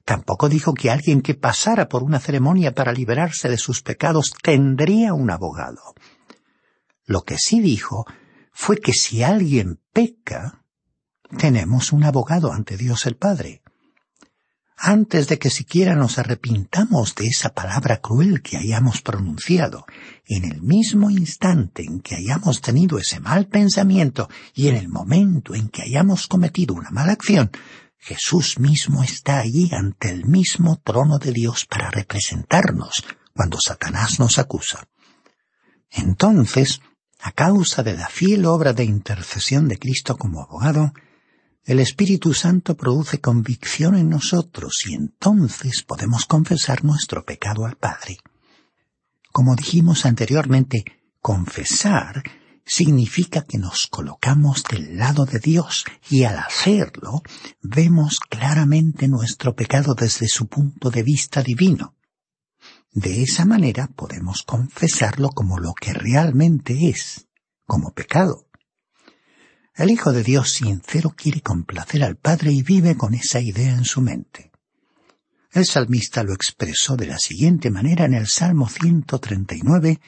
Tampoco 0.05 0.51
dijo 0.51 0.75
que 0.75 0.91
alguien 0.91 1.23
que 1.23 1.33
pasara 1.33 1.89
por 1.89 2.03
una 2.03 2.21
ceremonia 2.21 2.75
para 2.75 2.93
liberarse 2.93 3.49
de 3.49 3.57
sus 3.57 3.81
pecados 3.81 4.35
tendría 4.43 5.15
un 5.15 5.31
abogado. 5.31 5.95
Lo 7.07 7.23
que 7.23 7.39
sí 7.39 7.61
dijo 7.61 8.05
fue 8.53 8.77
que 8.77 8.93
si 8.93 9.23
alguien 9.23 9.81
peca, 9.95 10.63
tenemos 11.39 11.91
un 11.91 12.05
abogado 12.05 12.53
ante 12.53 12.77
Dios 12.77 13.07
el 13.07 13.17
Padre 13.17 13.63
antes 14.77 15.29
de 15.29 15.39
que 15.39 15.51
siquiera 15.51 15.95
nos 15.95 16.19
arrepintamos 16.19 17.15
de 17.15 17.27
esa 17.27 17.51
palabra 17.51 17.99
cruel 18.01 18.43
que 18.43 18.57
hayamos 18.57 19.01
pronunciado, 19.03 19.87
en 20.27 20.45
el 20.45 20.63
mismo 20.63 21.11
instante 21.11 21.85
en 21.85 22.01
que 22.01 22.17
hayamos 22.17 22.61
tenido 22.61 22.99
ese 22.99 23.21
mal 23.21 23.47
pensamiento 23.47 24.29
y 24.55 24.69
en 24.69 24.77
el 24.77 24.89
momento 24.89 25.55
en 25.55 25.69
que 25.69 25.83
hayamos 25.83 26.27
cometido 26.27 26.75
una 26.75 26.91
mala 26.91 27.13
acción, 27.13 27.51
Jesús 27.99 28.59
mismo 28.59 29.03
está 29.03 29.39
allí 29.39 29.71
ante 29.73 30.11
el 30.11 30.27
mismo 30.27 30.81
trono 30.85 31.19
de 31.19 31.33
Dios 31.33 31.65
para 31.65 31.91
representarnos 31.91 33.05
cuando 33.35 33.59
Satanás 33.65 34.21
nos 34.21 34.39
acusa. 34.39 34.89
Entonces, 35.91 36.81
a 37.21 37.33
causa 37.33 37.83
de 37.83 37.95
la 37.95 38.09
fiel 38.09 38.45
obra 38.45 38.75
de 38.75 38.85
intercesión 38.85 39.69
de 39.69 39.79
Cristo 39.79 40.19
como 40.19 40.43
abogado, 40.43 40.93
el 41.65 41.81
Espíritu 41.81 42.35
Santo 42.35 42.77
produce 42.77 43.21
convicción 43.21 43.97
en 43.97 44.11
nosotros 44.11 44.85
y 44.87 44.95
entonces 44.95 45.83
podemos 45.83 46.27
confesar 46.27 46.85
nuestro 46.85 47.25
pecado 47.25 47.65
al 47.65 47.77
Padre. 47.77 48.19
Como 49.33 49.57
dijimos 49.57 50.05
anteriormente, 50.05 50.85
confesar 51.21 52.23
significa 52.67 53.45
que 53.45 53.59
nos 53.59 53.87
colocamos 53.87 54.63
del 54.65 54.97
lado 54.99 55.25
de 55.25 55.39
Dios 55.39 55.85
y 56.11 56.25
al 56.25 56.39
hacerlo 56.39 57.23
vemos 57.63 58.21
claramente 58.21 59.09
nuestro 59.09 59.55
pecado 59.55 59.95
desde 59.95 60.29
su 60.29 60.47
punto 60.47 60.91
de 60.91 61.03
vista 61.03 61.43
divino. 61.43 61.95
De 62.93 63.23
esa 63.23 63.45
manera 63.45 63.89
podemos 63.89 64.43
confesarlo 64.43 65.31
como 65.31 65.59
lo 65.59 65.75
que 65.75 65.93
realmente 65.93 66.89
es, 66.89 67.27
como 67.67 67.93
pecado. 67.93 68.44
El 69.77 69.91
Hijo 69.91 70.13
de 70.13 70.23
Dios 70.23 70.53
sincero 70.53 71.15
quiere 71.17 71.41
complacer 71.41 72.05
al 72.05 72.15
Padre 72.17 72.53
y 72.53 72.63
vive 72.63 72.97
con 72.97 73.13
esa 73.13 73.41
idea 73.41 73.73
en 73.73 73.85
su 73.85 74.01
mente. 74.01 74.53
El 75.51 75.67
salmista 75.67 76.23
lo 76.23 76.33
expresó 76.33 76.95
de 76.97 77.09
la 77.09 77.19
siguiente 77.19 77.71
manera 77.71 78.05
en 78.05 78.15
el 78.15 78.29
Salmo 78.29 78.69
139, 78.69 80.01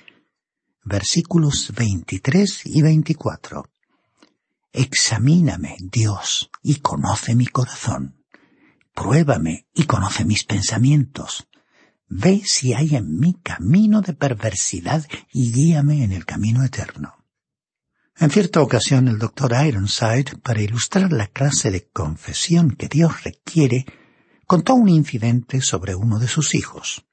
versículos 0.85 1.73
23 1.77 2.61
y 2.67 2.83
24. 2.83 3.65
Examíname, 4.73 5.77
Dios, 5.81 6.49
y 6.63 6.77
conoce 6.77 7.35
mi 7.35 7.47
corazón. 7.47 8.25
Pruébame 8.95 9.67
y 9.75 9.83
conoce 9.85 10.25
mis 10.25 10.45
pensamientos. 10.45 11.49
Ve 12.09 12.41
si 12.45 12.73
hay 12.73 12.95
en 12.95 13.19
mí 13.19 13.37
camino 13.43 14.01
de 14.01 14.15
perversidad 14.15 15.05
y 15.33 15.51
guíame 15.51 16.05
en 16.05 16.13
el 16.13 16.25
camino 16.25 16.63
eterno. 16.63 17.16
En 18.19 18.31
cierta 18.31 18.63
ocasión 18.63 19.09
el 19.09 19.19
doctor 19.19 19.53
Ironside, 19.63 20.39
para 20.43 20.63
ilustrar 20.63 21.13
la 21.13 21.27
clase 21.27 21.71
de 21.71 21.87
confesión 21.89 22.71
que 22.71 22.89
Dios 22.89 23.25
requiere, 23.25 23.85
contó 24.47 24.75
un 24.75 24.89
incidente 24.89 25.61
sobre 25.61 25.95
uno 25.95 26.19
de 26.19 26.27
sus 26.27 26.55
hijos. 26.55 27.05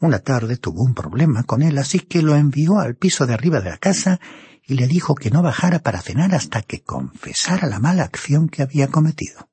Una 0.00 0.18
tarde 0.18 0.56
tuvo 0.56 0.82
un 0.82 0.94
problema 0.94 1.44
con 1.44 1.62
él, 1.62 1.78
así 1.78 2.00
que 2.00 2.22
lo 2.22 2.34
envió 2.34 2.80
al 2.80 2.96
piso 2.96 3.24
de 3.24 3.34
arriba 3.34 3.60
de 3.60 3.70
la 3.70 3.78
casa 3.78 4.18
y 4.64 4.74
le 4.74 4.88
dijo 4.88 5.14
que 5.14 5.30
no 5.30 5.42
bajara 5.42 5.78
para 5.78 6.02
cenar 6.02 6.34
hasta 6.34 6.62
que 6.62 6.82
confesara 6.82 7.68
la 7.68 7.78
mala 7.78 8.02
acción 8.02 8.48
que 8.48 8.62
había 8.62 8.88
cometido. 8.88 9.48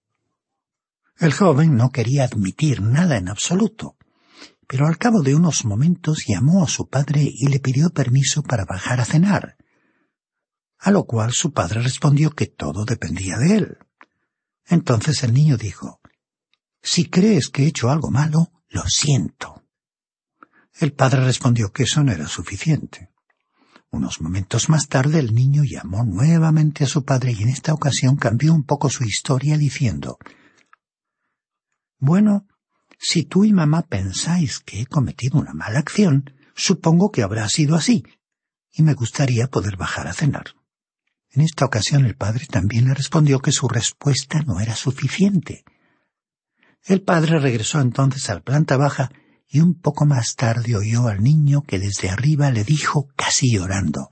El 1.19 1.33
joven 1.33 1.77
no 1.77 1.91
quería 1.91 2.23
admitir 2.23 2.81
nada 2.81 3.17
en 3.17 3.29
absoluto, 3.29 3.95
pero 4.67 4.88
al 4.88 4.97
cabo 4.97 5.21
de 5.21 5.36
unos 5.36 5.65
momentos 5.65 6.25
llamó 6.27 6.63
a 6.63 6.67
su 6.67 6.89
padre 6.89 7.21
y 7.31 7.47
le 7.47 7.59
pidió 7.59 7.91
permiso 7.91 8.41
para 8.41 8.65
bajar 8.65 8.99
a 8.99 9.05
cenar, 9.05 9.55
a 10.84 10.91
lo 10.91 11.06
cual 11.06 11.32
su 11.32 11.54
padre 11.54 11.82
respondió 11.82 12.32
que 12.32 12.48
todo 12.48 12.84
dependía 12.84 13.38
de 13.38 13.56
él. 13.56 13.78
Entonces 14.67 15.24
el 15.24 15.34
niño 15.34 15.56
dijo, 15.56 16.02
Si 16.82 17.06
crees 17.06 17.48
que 17.48 17.63
he 17.63 17.67
hecho 17.67 17.89
algo 17.89 18.12
malo, 18.12 18.52
lo 18.67 18.84
siento. 18.88 19.63
El 20.78 20.91
padre 20.91 21.24
respondió 21.24 21.72
que 21.72 21.84
eso 21.84 22.04
no 22.04 22.12
era 22.12 22.28
suficiente. 22.28 23.10
Unos 23.91 24.19
momentos 24.19 24.67
más 24.67 24.89
tarde 24.89 25.19
el 25.19 25.34
niño 25.34 25.63
llamó 25.63 26.04
nuevamente 26.04 26.84
a 26.84 26.88
su 26.88 27.06
padre 27.06 27.32
y 27.32 27.43
en 27.43 27.50
esta 27.50 27.74
ocasión 27.74 28.17
cambió 28.17 28.54
un 28.54 28.63
poco 28.63 28.89
su 28.89 29.06
historia 29.06 29.58
diciendo, 29.58 30.17
Bueno, 31.98 32.46
si 33.00 33.24
tú 33.24 33.46
y 33.46 33.54
mamá 33.54 33.84
pensáis 33.84 34.60
que 34.60 34.82
he 34.82 34.86
cometido 34.86 35.39
una 35.39 35.54
mala 35.54 35.80
acción, 35.80 36.34
supongo 36.56 37.10
que 37.10 37.24
habrá 37.24 37.48
sido 37.48 37.76
así, 37.76 38.04
y 38.74 38.82
me 38.82 38.96
gustaría 38.96 39.48
poder 39.48 39.78
bajar 39.78 40.08
a 40.08 40.13
cenar. 40.13 40.56
En 41.34 41.41
esta 41.41 41.65
ocasión 41.65 42.06
el 42.06 42.15
padre 42.15 42.46
también 42.46 42.88
le 42.88 42.93
respondió 42.93 43.39
que 43.39 43.52
su 43.52 43.67
respuesta 43.67 44.41
no 44.43 44.60
era 44.60 44.76
suficiente. 44.76 45.65
El 46.86 47.02
padre 47.02 47.39
regresó 47.39 47.82
entonces 47.82 48.30
a 48.30 48.36
la 48.36 48.41
planta 48.41 48.78
baja 48.78 49.12
y 49.48 49.60
un 49.60 49.74
poco 49.74 50.06
más 50.06 50.36
tarde 50.36 50.76
oyó 50.76 51.08
al 51.08 51.24
niño 51.24 51.63
que 51.63 51.80
desde 51.80 52.10
arriba 52.10 52.52
le 52.52 52.63
dijo 52.63 53.08
casi 53.15 53.52
llorando 53.52 54.10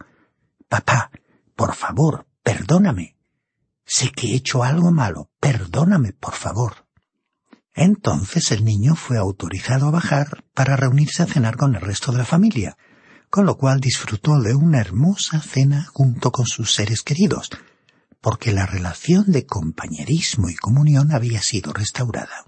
Papá, 0.67 1.11
por 1.55 1.75
favor, 1.75 2.25
perdóname. 2.41 3.17
Sé 3.85 4.09
que 4.09 4.27
he 4.27 4.35
hecho 4.35 4.63
algo 4.63 4.91
malo, 4.91 5.29
perdóname, 5.39 6.13
por 6.13 6.33
favor. 6.33 6.87
Entonces 7.73 8.51
el 8.51 8.65
niño 8.65 8.95
fue 8.95 9.17
autorizado 9.17 9.87
a 9.87 9.91
bajar 9.91 10.43
para 10.53 10.75
reunirse 10.75 11.21
a 11.23 11.27
cenar 11.27 11.55
con 11.55 11.75
el 11.75 11.81
resto 11.81 12.11
de 12.11 12.19
la 12.19 12.25
familia, 12.25 12.77
con 13.31 13.45
lo 13.45 13.55
cual 13.57 13.79
disfrutó 13.79 14.39
de 14.41 14.53
una 14.53 14.81
hermosa 14.81 15.39
cena 15.39 15.87
junto 15.93 16.33
con 16.33 16.45
sus 16.45 16.75
seres 16.75 17.01
queridos, 17.01 17.49
porque 18.19 18.51
la 18.51 18.65
relación 18.65 19.31
de 19.31 19.45
compañerismo 19.45 20.49
y 20.49 20.55
comunión 20.55 21.13
había 21.13 21.41
sido 21.41 21.71
restaurada. 21.71 22.45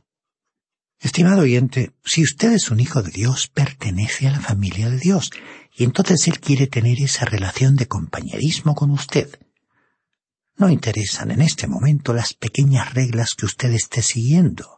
Estimado 0.99 1.43
oyente, 1.43 1.93
si 2.03 2.21
usted 2.21 2.51
es 2.51 2.69
un 2.69 2.81
hijo 2.81 3.01
de 3.01 3.11
Dios, 3.11 3.47
pertenece 3.47 4.27
a 4.27 4.31
la 4.31 4.41
familia 4.41 4.89
de 4.89 4.99
Dios, 4.99 5.31
y 5.73 5.85
entonces 5.85 6.27
Él 6.27 6.41
quiere 6.41 6.67
tener 6.67 6.99
esa 6.99 7.23
relación 7.23 7.77
de 7.77 7.87
compañerismo 7.87 8.75
con 8.75 8.91
usted. 8.91 9.39
No 10.57 10.69
interesan 10.69 11.31
en 11.31 11.41
este 11.41 11.65
momento 11.67 12.13
las 12.13 12.33
pequeñas 12.33 12.93
reglas 12.93 13.35
que 13.35 13.45
usted 13.45 13.71
esté 13.71 14.01
siguiendo, 14.01 14.75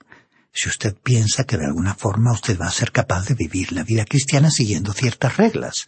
si 0.55 0.69
usted 0.69 0.95
piensa 0.95 1.43
que 1.43 1.57
de 1.57 1.65
alguna 1.65 1.93
forma 1.95 2.31
usted 2.31 2.57
va 2.57 2.67
a 2.67 2.71
ser 2.71 2.93
capaz 2.93 3.27
de 3.27 3.35
vivir 3.35 3.73
la 3.73 3.83
vida 3.83 4.05
cristiana 4.05 4.49
siguiendo 4.49 4.93
ciertas 4.93 5.35
reglas. 5.35 5.85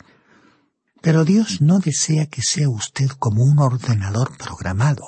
Pero 1.02 1.24
Dios 1.24 1.62
no 1.62 1.80
desea 1.80 2.26
que 2.26 2.42
sea 2.42 2.68
usted 2.68 3.08
como 3.08 3.44
un 3.44 3.60
ordenador 3.60 4.38
programado. 4.38 5.06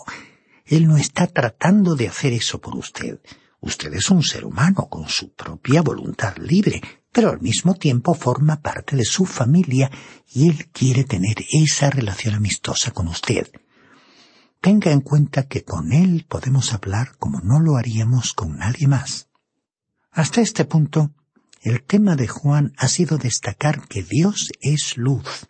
Él 0.65 0.87
no 0.87 0.95
está 0.95 1.27
tratando 1.27 1.95
de 1.95 2.07
hacer 2.07 2.31
eso 2.31 2.61
por 2.61 2.75
usted. 2.75 3.19
Usted 3.59 3.93
es 3.93 4.09
un 4.09 4.23
ser 4.23 4.45
humano 4.45 4.87
con 4.89 5.09
su 5.09 5.33
propia 5.33 5.81
voluntad 5.81 6.37
libre, 6.37 6.81
pero 7.11 7.29
al 7.29 7.41
mismo 7.41 7.73
tiempo 7.75 8.13
forma 8.13 8.61
parte 8.61 8.95
de 8.95 9.03
su 9.03 9.25
familia 9.25 9.91
y 10.31 10.47
Él 10.47 10.69
quiere 10.71 11.03
tener 11.03 11.35
esa 11.51 11.89
relación 11.89 12.33
amistosa 12.33 12.91
con 12.91 13.09
usted. 13.09 13.51
Tenga 14.61 14.91
en 14.91 15.01
cuenta 15.01 15.47
que 15.47 15.65
con 15.65 15.91
Él 15.91 16.25
podemos 16.29 16.73
hablar 16.73 17.17
como 17.17 17.41
no 17.41 17.59
lo 17.59 17.75
haríamos 17.75 18.33
con 18.33 18.57
nadie 18.57 18.87
más. 18.87 19.28
Hasta 20.11 20.41
este 20.41 20.65
punto, 20.65 21.11
el 21.61 21.83
tema 21.83 22.15
de 22.15 22.27
Juan 22.27 22.73
ha 22.77 22.87
sido 22.87 23.17
destacar 23.17 23.87
que 23.87 24.03
Dios 24.03 24.51
es 24.61 24.97
luz 24.97 25.47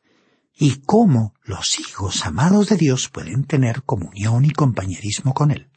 y 0.58 0.82
cómo 0.86 1.34
los 1.44 1.80
hijos 1.80 2.26
amados 2.26 2.68
de 2.70 2.76
Dios 2.76 3.10
pueden 3.10 3.46
tener 3.46 3.84
comunión 3.84 4.44
y 4.44 4.52
compañerismo 4.52 5.34
con 5.34 5.52
Él. 5.52 5.70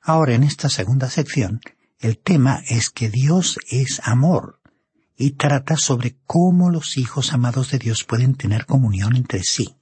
Ahora, 0.00 0.34
en 0.34 0.44
esta 0.44 0.68
segunda 0.68 1.10
sección, 1.10 1.60
el 1.98 2.18
tema 2.18 2.62
es 2.68 2.90
que 2.90 3.08
Dios 3.08 3.58
es 3.70 4.00
amor 4.04 4.60
y 5.16 5.32
trata 5.32 5.76
sobre 5.76 6.16
cómo 6.26 6.70
los 6.70 6.96
hijos 6.96 7.32
amados 7.32 7.70
de 7.70 7.78
Dios 7.78 8.04
pueden 8.04 8.34
tener 8.34 8.66
comunión 8.66 9.16
entre 9.16 9.42
sí. 9.42 9.76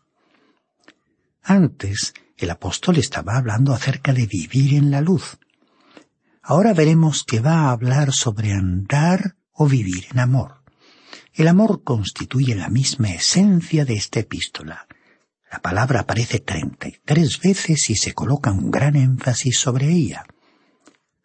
Antes, 1.43 2.15
el 2.37 2.51
apóstol 2.51 2.99
estaba 2.99 3.37
hablando 3.37 3.73
acerca 3.73 4.13
de 4.13 4.27
vivir 4.27 4.75
en 4.75 4.91
la 4.91 5.01
luz, 5.01 5.39
Ahora 6.43 6.73
veremos 6.75 7.25
que 7.25 7.41
va 7.41 7.61
a 7.61 7.71
hablar 7.71 8.13
sobre 8.13 8.53
andar 8.53 9.37
o 9.53 9.67
vivir 9.67 10.07
en 10.11 10.19
amor. 10.19 10.63
El 11.35 11.49
amor 11.49 11.83
constituye 11.85 12.55
la 12.55 12.69
misma 12.69 13.11
esencia 13.11 13.85
de 13.85 13.95
esta 13.95 14.21
epístola. 14.21 14.87
La 15.51 15.61
palabra 15.61 16.01
aparece 16.01 16.39
treinta 16.39 16.89
y 16.89 16.97
tres 17.05 17.41
veces 17.41 17.91
y 17.91 17.97
se 17.97 18.15
coloca 18.15 18.53
un 18.53 18.71
gran 18.71 18.97
énfasis 18.97 19.59
sobre 19.59 19.91
ella. 19.91 20.25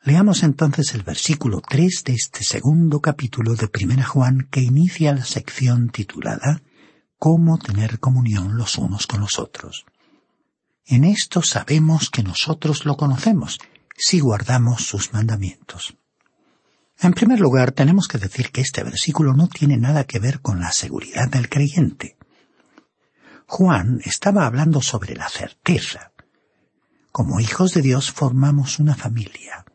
Leamos 0.04 0.44
entonces 0.44 0.94
el 0.94 1.04
versículo 1.04 1.62
tres 1.68 2.04
de 2.06 2.14
este 2.14 2.44
segundo 2.44 3.02
capítulo 3.02 3.56
de 3.56 3.68
Primera 3.68 4.04
Juan 4.04 4.48
que 4.52 4.62
inicia 4.62 5.14
la 5.16 5.26
sección 5.26 5.90
titulada 5.90 6.62
Cómo 7.18 7.58
tener 7.58 8.00
comunión 8.00 8.58
los 8.58 8.78
unos 8.78 9.08
con 9.08 9.22
los 9.22 9.40
otros. 9.40 9.86
En 10.86 11.04
esto 11.04 11.42
sabemos 11.42 12.12
que 12.12 12.22
nosotros 12.22 12.86
lo 12.86 12.98
conocemos, 12.98 13.60
si 13.98 14.20
guardamos 14.20 14.86
sus 14.86 15.14
mandamientos. 15.14 15.98
En 17.00 17.14
primer 17.14 17.40
lugar, 17.40 17.72
tenemos 17.72 18.08
que 18.08 18.18
decir 18.18 18.52
que 18.52 18.62
este 18.62 18.84
versículo 18.84 19.34
no 19.34 19.48
tiene 19.48 19.78
nada 19.78 20.06
que 20.06 20.20
ver 20.20 20.42
con 20.42 20.60
la 20.60 20.72
seguridad 20.72 21.30
del 21.30 21.50
creyente. 21.50 22.18
Juan 23.48 24.02
estaba 24.06 24.46
hablando 24.46 24.82
sobre 24.82 25.16
la 25.16 25.30
certeza. 25.30 26.12
Como 27.12 27.40
hijos 27.40 27.74
de 27.74 27.82
Dios 27.82 28.12
formamos 28.12 28.80
una 28.80 28.96
familia. 28.96 29.66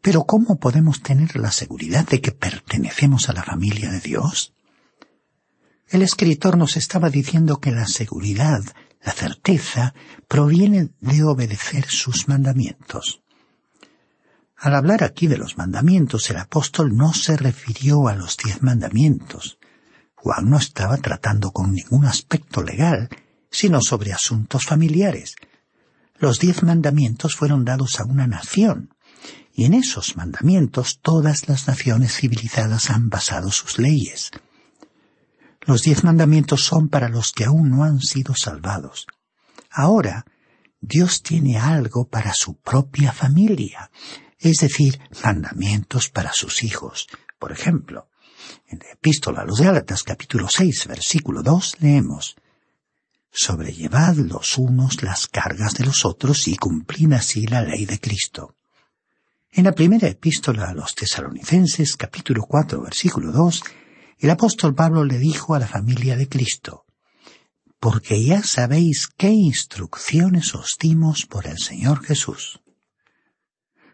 Pero 0.00 0.24
¿cómo 0.24 0.58
podemos 0.58 1.02
tener 1.02 1.36
la 1.36 1.52
seguridad 1.52 2.06
de 2.06 2.20
que 2.20 2.32
pertenecemos 2.32 3.28
a 3.28 3.32
la 3.32 3.44
familia 3.44 3.90
de 3.90 4.00
Dios? 4.00 4.54
El 5.88 6.02
escritor 6.02 6.56
nos 6.56 6.76
estaba 6.76 7.10
diciendo 7.10 7.60
que 7.60 7.70
la 7.70 7.86
seguridad, 7.86 8.62
la 9.02 9.12
certeza, 9.12 9.94
proviene 10.26 10.90
de 11.00 11.22
obedecer 11.24 11.86
sus 11.86 12.28
mandamientos. 12.28 13.22
Al 14.58 14.74
hablar 14.74 15.04
aquí 15.04 15.28
de 15.28 15.38
los 15.38 15.56
mandamientos, 15.56 16.28
el 16.30 16.36
apóstol 16.36 16.96
no 16.96 17.12
se 17.12 17.36
refirió 17.36 18.08
a 18.08 18.16
los 18.16 18.36
diez 18.36 18.60
mandamientos. 18.60 19.58
Juan 20.16 20.50
no 20.50 20.58
estaba 20.58 20.96
tratando 20.96 21.52
con 21.52 21.72
ningún 21.72 22.04
aspecto 22.06 22.64
legal, 22.64 23.08
sino 23.52 23.80
sobre 23.80 24.12
asuntos 24.12 24.66
familiares. 24.66 25.36
Los 26.18 26.40
diez 26.40 26.64
mandamientos 26.64 27.36
fueron 27.36 27.64
dados 27.64 28.00
a 28.00 28.04
una 28.04 28.26
nación, 28.26 28.94
y 29.52 29.64
en 29.64 29.74
esos 29.74 30.16
mandamientos 30.16 30.98
todas 31.00 31.48
las 31.48 31.68
naciones 31.68 32.16
civilizadas 32.16 32.90
han 32.90 33.10
basado 33.10 33.52
sus 33.52 33.78
leyes. 33.78 34.32
Los 35.66 35.82
diez 35.82 36.02
mandamientos 36.02 36.64
son 36.64 36.88
para 36.88 37.08
los 37.08 37.30
que 37.30 37.44
aún 37.44 37.70
no 37.70 37.84
han 37.84 38.00
sido 38.00 38.34
salvados. 38.34 39.06
Ahora, 39.70 40.24
Dios 40.80 41.22
tiene 41.22 41.58
algo 41.58 42.08
para 42.08 42.34
su 42.34 42.56
propia 42.56 43.12
familia, 43.12 43.90
es 44.38 44.58
decir, 44.58 45.00
mandamientos 45.24 46.08
para 46.08 46.32
sus 46.32 46.62
hijos. 46.62 47.08
Por 47.38 47.52
ejemplo, 47.52 48.08
en 48.68 48.78
la 48.78 48.92
epístola 48.92 49.40
a 49.40 49.44
los 49.44 49.60
Gálatas 49.60 50.02
capítulo 50.02 50.48
6 50.48 50.86
versículo 50.86 51.42
2 51.42 51.76
leemos 51.80 52.36
Sobrellevad 53.30 54.16
los 54.16 54.56
unos 54.58 55.02
las 55.02 55.26
cargas 55.26 55.74
de 55.74 55.84
los 55.84 56.04
otros 56.04 56.48
y 56.48 56.56
cumplid 56.56 57.12
así 57.12 57.46
la 57.46 57.62
ley 57.62 57.84
de 57.84 58.00
Cristo. 58.00 58.56
En 59.52 59.64
la 59.64 59.72
primera 59.72 60.08
epístola 60.08 60.68
a 60.68 60.74
los 60.74 60.94
tesalonicenses 60.94 61.96
capítulo 61.96 62.44
4 62.44 62.80
versículo 62.82 63.32
2 63.32 63.62
el 64.20 64.30
apóstol 64.30 64.74
Pablo 64.74 65.04
le 65.04 65.18
dijo 65.18 65.54
a 65.54 65.60
la 65.60 65.68
familia 65.68 66.16
de 66.16 66.28
Cristo, 66.28 66.84
porque 67.78 68.22
ya 68.24 68.42
sabéis 68.42 69.06
qué 69.06 69.30
instrucciones 69.30 70.56
os 70.56 70.76
dimos 70.80 71.26
por 71.26 71.46
el 71.46 71.58
Señor 71.58 72.04
Jesús. 72.04 72.60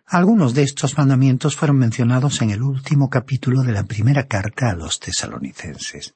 Algunos 0.07 0.53
de 0.53 0.62
estos 0.62 0.99
mandamientos 0.99 1.57
fueron 1.57 1.79
mencionados 1.79 2.43
en 2.43 2.51
el 2.51 2.62
último 2.62 3.09
capítulo 3.09 3.62
de 3.62 3.73
la 3.73 3.85
primera 3.85 4.27
carta 4.27 4.71
a 4.71 4.75
los 4.75 5.01
tesalonicenses. 5.01 6.14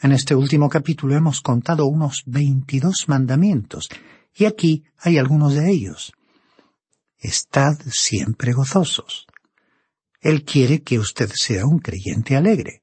En 0.00 0.10
este 0.10 0.34
último 0.34 0.68
capítulo 0.68 1.14
hemos 1.14 1.40
contado 1.40 1.86
unos 1.86 2.24
veintidós 2.26 3.08
mandamientos, 3.08 3.88
y 4.34 4.46
aquí 4.46 4.84
hay 4.98 5.16
algunos 5.16 5.54
de 5.54 5.70
ellos. 5.70 6.12
Estad 7.18 7.78
siempre 7.88 8.52
gozosos. 8.52 9.26
Él 10.20 10.44
quiere 10.44 10.82
que 10.82 10.98
usted 10.98 11.30
sea 11.32 11.66
un 11.66 11.78
creyente 11.78 12.36
alegre. 12.36 12.82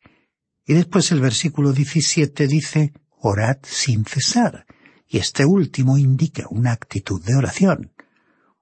Y 0.66 0.74
después 0.74 1.12
el 1.12 1.20
versículo 1.20 1.74
17 1.74 2.48
dice, 2.48 2.94
orad 3.20 3.58
sin 3.64 4.06
cesar, 4.06 4.66
y 5.08 5.18
este 5.18 5.46
último 5.46 5.98
indica 5.98 6.46
una 6.50 6.72
actitud 6.72 7.22
de 7.24 7.36
oración 7.36 7.93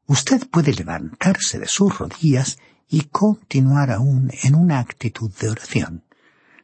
usted 0.06 0.48
puede 0.50 0.74
levantarse 0.74 1.60
de 1.60 1.68
sus 1.68 1.98
rodillas 1.98 2.58
y 2.88 3.04
continuar 3.04 3.92
aún 3.92 4.32
en 4.44 4.56
una 4.56 4.80
actitud 4.80 5.32
de 5.40 5.50
oración. 5.50 6.04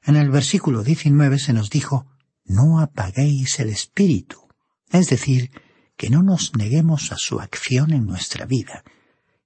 En 0.03 0.15
el 0.15 0.29
versículo 0.29 0.83
19 0.83 1.39
se 1.39 1.53
nos 1.53 1.69
dijo, 1.69 2.05
no 2.45 2.79
apaguéis 2.79 3.59
el 3.59 3.69
espíritu, 3.69 4.47
es 4.89 5.09
decir, 5.09 5.51
que 5.97 6.09
no 6.09 6.23
nos 6.23 6.55
neguemos 6.55 7.11
a 7.11 7.17
su 7.17 7.39
acción 7.39 7.91
en 7.91 8.05
nuestra 8.05 8.45
vida. 8.45 8.83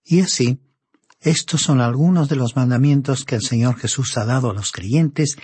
Y 0.04 0.22
así, 0.22 0.60
estos 1.20 1.62
son 1.62 1.82
algunos 1.82 2.30
de 2.30 2.36
los 2.36 2.56
mandamientos 2.56 3.26
que 3.26 3.36
el 3.36 3.42
Señor 3.42 3.78
Jesús 3.78 4.18
ha 4.18 4.26
dado 4.26 4.50
a 4.50 4.54
los 4.54 4.72
creyentes, 4.72 5.38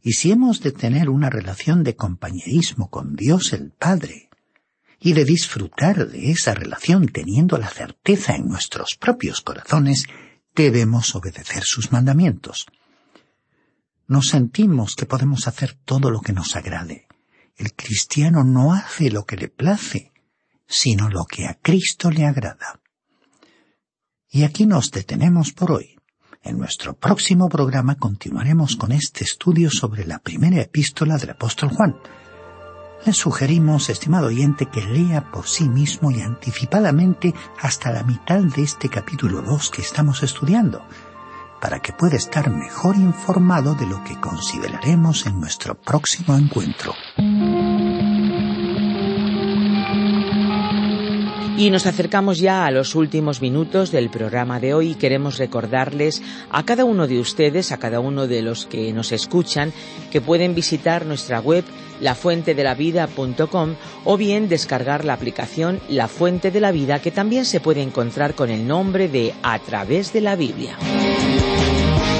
y 0.00 0.12
si 0.12 0.30
hemos 0.30 0.60
de 0.60 0.72
tener 0.72 1.08
una 1.08 1.30
relación 1.30 1.82
de 1.82 1.96
compañerismo 1.96 2.88
con 2.88 3.16
Dios 3.16 3.52
el 3.52 3.70
Padre, 3.70 4.28
y 5.04 5.12
de 5.12 5.26
disfrutar 5.26 6.08
de 6.08 6.30
esa 6.30 6.54
relación 6.54 7.08
teniendo 7.08 7.58
la 7.58 7.68
certeza 7.68 8.36
en 8.36 8.46
nuestros 8.46 8.96
propios 8.98 9.42
corazones, 9.42 10.06
debemos 10.54 11.14
obedecer 11.14 11.62
sus 11.62 11.92
mandamientos. 11.92 12.64
Nos 14.06 14.28
sentimos 14.28 14.96
que 14.96 15.04
podemos 15.04 15.46
hacer 15.46 15.76
todo 15.84 16.10
lo 16.10 16.22
que 16.22 16.32
nos 16.32 16.56
agrade. 16.56 17.06
El 17.54 17.74
cristiano 17.74 18.44
no 18.44 18.72
hace 18.72 19.10
lo 19.10 19.26
que 19.26 19.36
le 19.36 19.48
place, 19.48 20.10
sino 20.66 21.10
lo 21.10 21.26
que 21.26 21.48
a 21.48 21.58
Cristo 21.60 22.10
le 22.10 22.24
agrada. 22.24 22.80
Y 24.30 24.44
aquí 24.44 24.64
nos 24.64 24.90
detenemos 24.90 25.52
por 25.52 25.72
hoy. 25.72 25.98
En 26.42 26.56
nuestro 26.56 26.96
próximo 26.96 27.50
programa 27.50 27.96
continuaremos 27.96 28.76
con 28.76 28.90
este 28.90 29.24
estudio 29.24 29.70
sobre 29.70 30.06
la 30.06 30.18
primera 30.18 30.62
epístola 30.62 31.18
del 31.18 31.30
apóstol 31.30 31.68
Juan, 31.68 31.94
le 33.04 33.12
sugerimos, 33.12 33.90
estimado 33.90 34.28
oyente, 34.28 34.66
que 34.66 34.84
lea 34.84 35.30
por 35.30 35.46
sí 35.46 35.68
mismo 35.68 36.10
y 36.10 36.20
anticipadamente 36.20 37.34
hasta 37.60 37.92
la 37.92 38.02
mitad 38.02 38.40
de 38.40 38.62
este 38.62 38.88
capítulo 38.88 39.42
2 39.42 39.70
que 39.70 39.82
estamos 39.82 40.22
estudiando, 40.22 40.82
para 41.60 41.80
que 41.80 41.92
pueda 41.92 42.16
estar 42.16 42.50
mejor 42.50 42.96
informado 42.96 43.74
de 43.74 43.86
lo 43.86 44.02
que 44.04 44.18
consideraremos 44.20 45.26
en 45.26 45.40
nuestro 45.40 45.74
próximo 45.74 46.36
encuentro. 46.36 46.94
Y 51.56 51.70
nos 51.70 51.86
acercamos 51.86 52.40
ya 52.40 52.66
a 52.66 52.72
los 52.72 52.96
últimos 52.96 53.40
minutos 53.40 53.92
del 53.92 54.10
programa 54.10 54.58
de 54.58 54.74
hoy 54.74 54.90
y 54.90 54.94
queremos 54.96 55.38
recordarles 55.38 56.20
a 56.50 56.64
cada 56.64 56.84
uno 56.84 57.06
de 57.06 57.20
ustedes, 57.20 57.70
a 57.70 57.78
cada 57.78 58.00
uno 58.00 58.26
de 58.26 58.42
los 58.42 58.66
que 58.66 58.92
nos 58.92 59.12
escuchan, 59.12 59.72
que 60.10 60.20
pueden 60.20 60.56
visitar 60.56 61.06
nuestra 61.06 61.38
web 61.38 61.64
lafuentedelavida.com 62.04 63.74
o 64.04 64.16
bien 64.16 64.48
descargar 64.48 65.04
la 65.04 65.14
aplicación 65.14 65.80
La 65.88 66.06
Fuente 66.06 66.50
de 66.50 66.60
la 66.60 66.70
Vida 66.70 67.00
que 67.00 67.10
también 67.10 67.44
se 67.44 67.60
puede 67.60 67.82
encontrar 67.82 68.34
con 68.34 68.50
el 68.50 68.66
nombre 68.66 69.08
de 69.08 69.34
A 69.42 69.58
través 69.58 70.12
de 70.12 70.20
la 70.20 70.36
Biblia. 70.36 70.76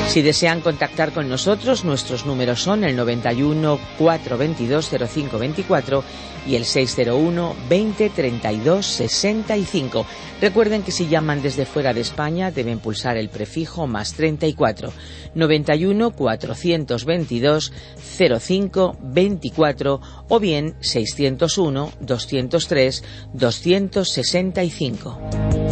Si 0.09 0.23
desean 0.23 0.61
contactar 0.61 1.12
con 1.12 1.29
nosotros, 1.29 1.85
nuestros 1.85 2.25
números 2.25 2.62
son 2.62 2.85
el 2.85 2.95
91 2.95 3.81
422 3.99 4.88
0524 4.88 6.05
y 6.47 6.55
el 6.55 6.64
601 6.64 7.57
20 7.69 8.11
32 8.11 8.87
65. 8.87 10.07
Recuerden 10.40 10.83
que 10.83 10.93
si 10.93 11.09
llaman 11.09 11.43
desde 11.43 11.67
fuera 11.67 11.93
de 11.93 12.03
España 12.03 12.53
deben 12.53 12.79
pulsar 12.79 13.17
el 13.17 13.29
prefijo 13.29 13.88
más 13.88 14.14
34 14.14 14.93
91 15.35 16.12
422 16.12 17.73
05 18.17 18.97
24 19.01 20.01
o 20.29 20.38
bien 20.38 20.77
601 20.81 21.93
203 22.01 23.05
265. 23.33 25.63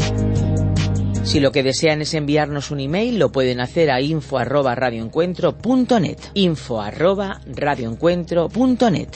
Si 1.24 1.38
lo 1.40 1.52
que 1.52 1.62
desean 1.62 2.02
es 2.02 2.14
enviarnos 2.14 2.70
un 2.70 2.80
email, 2.80 3.18
lo 3.18 3.30
pueden 3.30 3.60
hacer 3.60 3.90
a 3.90 4.00
info 4.00 4.38
arroba. 4.38 4.76
Info 6.34 6.80
arroba 6.80 7.40
radioencuentro.net. 7.46 9.08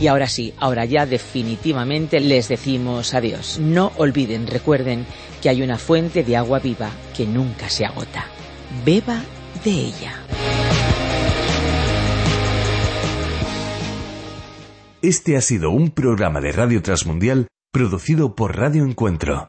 Y 0.00 0.06
ahora 0.06 0.26
sí, 0.26 0.54
ahora 0.58 0.84
ya 0.84 1.06
definitivamente 1.06 2.20
les 2.20 2.48
decimos 2.48 3.14
adiós. 3.14 3.58
No 3.60 3.92
olviden, 3.96 4.46
recuerden 4.46 5.06
que 5.40 5.50
hay 5.50 5.62
una 5.62 5.78
fuente 5.78 6.24
de 6.24 6.36
agua 6.36 6.58
viva 6.58 6.90
que 7.16 7.26
nunca 7.26 7.68
se 7.68 7.84
agota. 7.84 8.26
Beba 8.84 9.22
de 9.64 9.70
ella. 9.70 10.20
Este 15.02 15.36
ha 15.36 15.42
sido 15.42 15.70
un 15.70 15.90
programa 15.90 16.40
de 16.40 16.50
Radio 16.52 16.80
Transmundial 16.80 17.46
producido 17.70 18.34
por 18.34 18.56
Radio 18.56 18.84
Encuentro. 18.84 19.48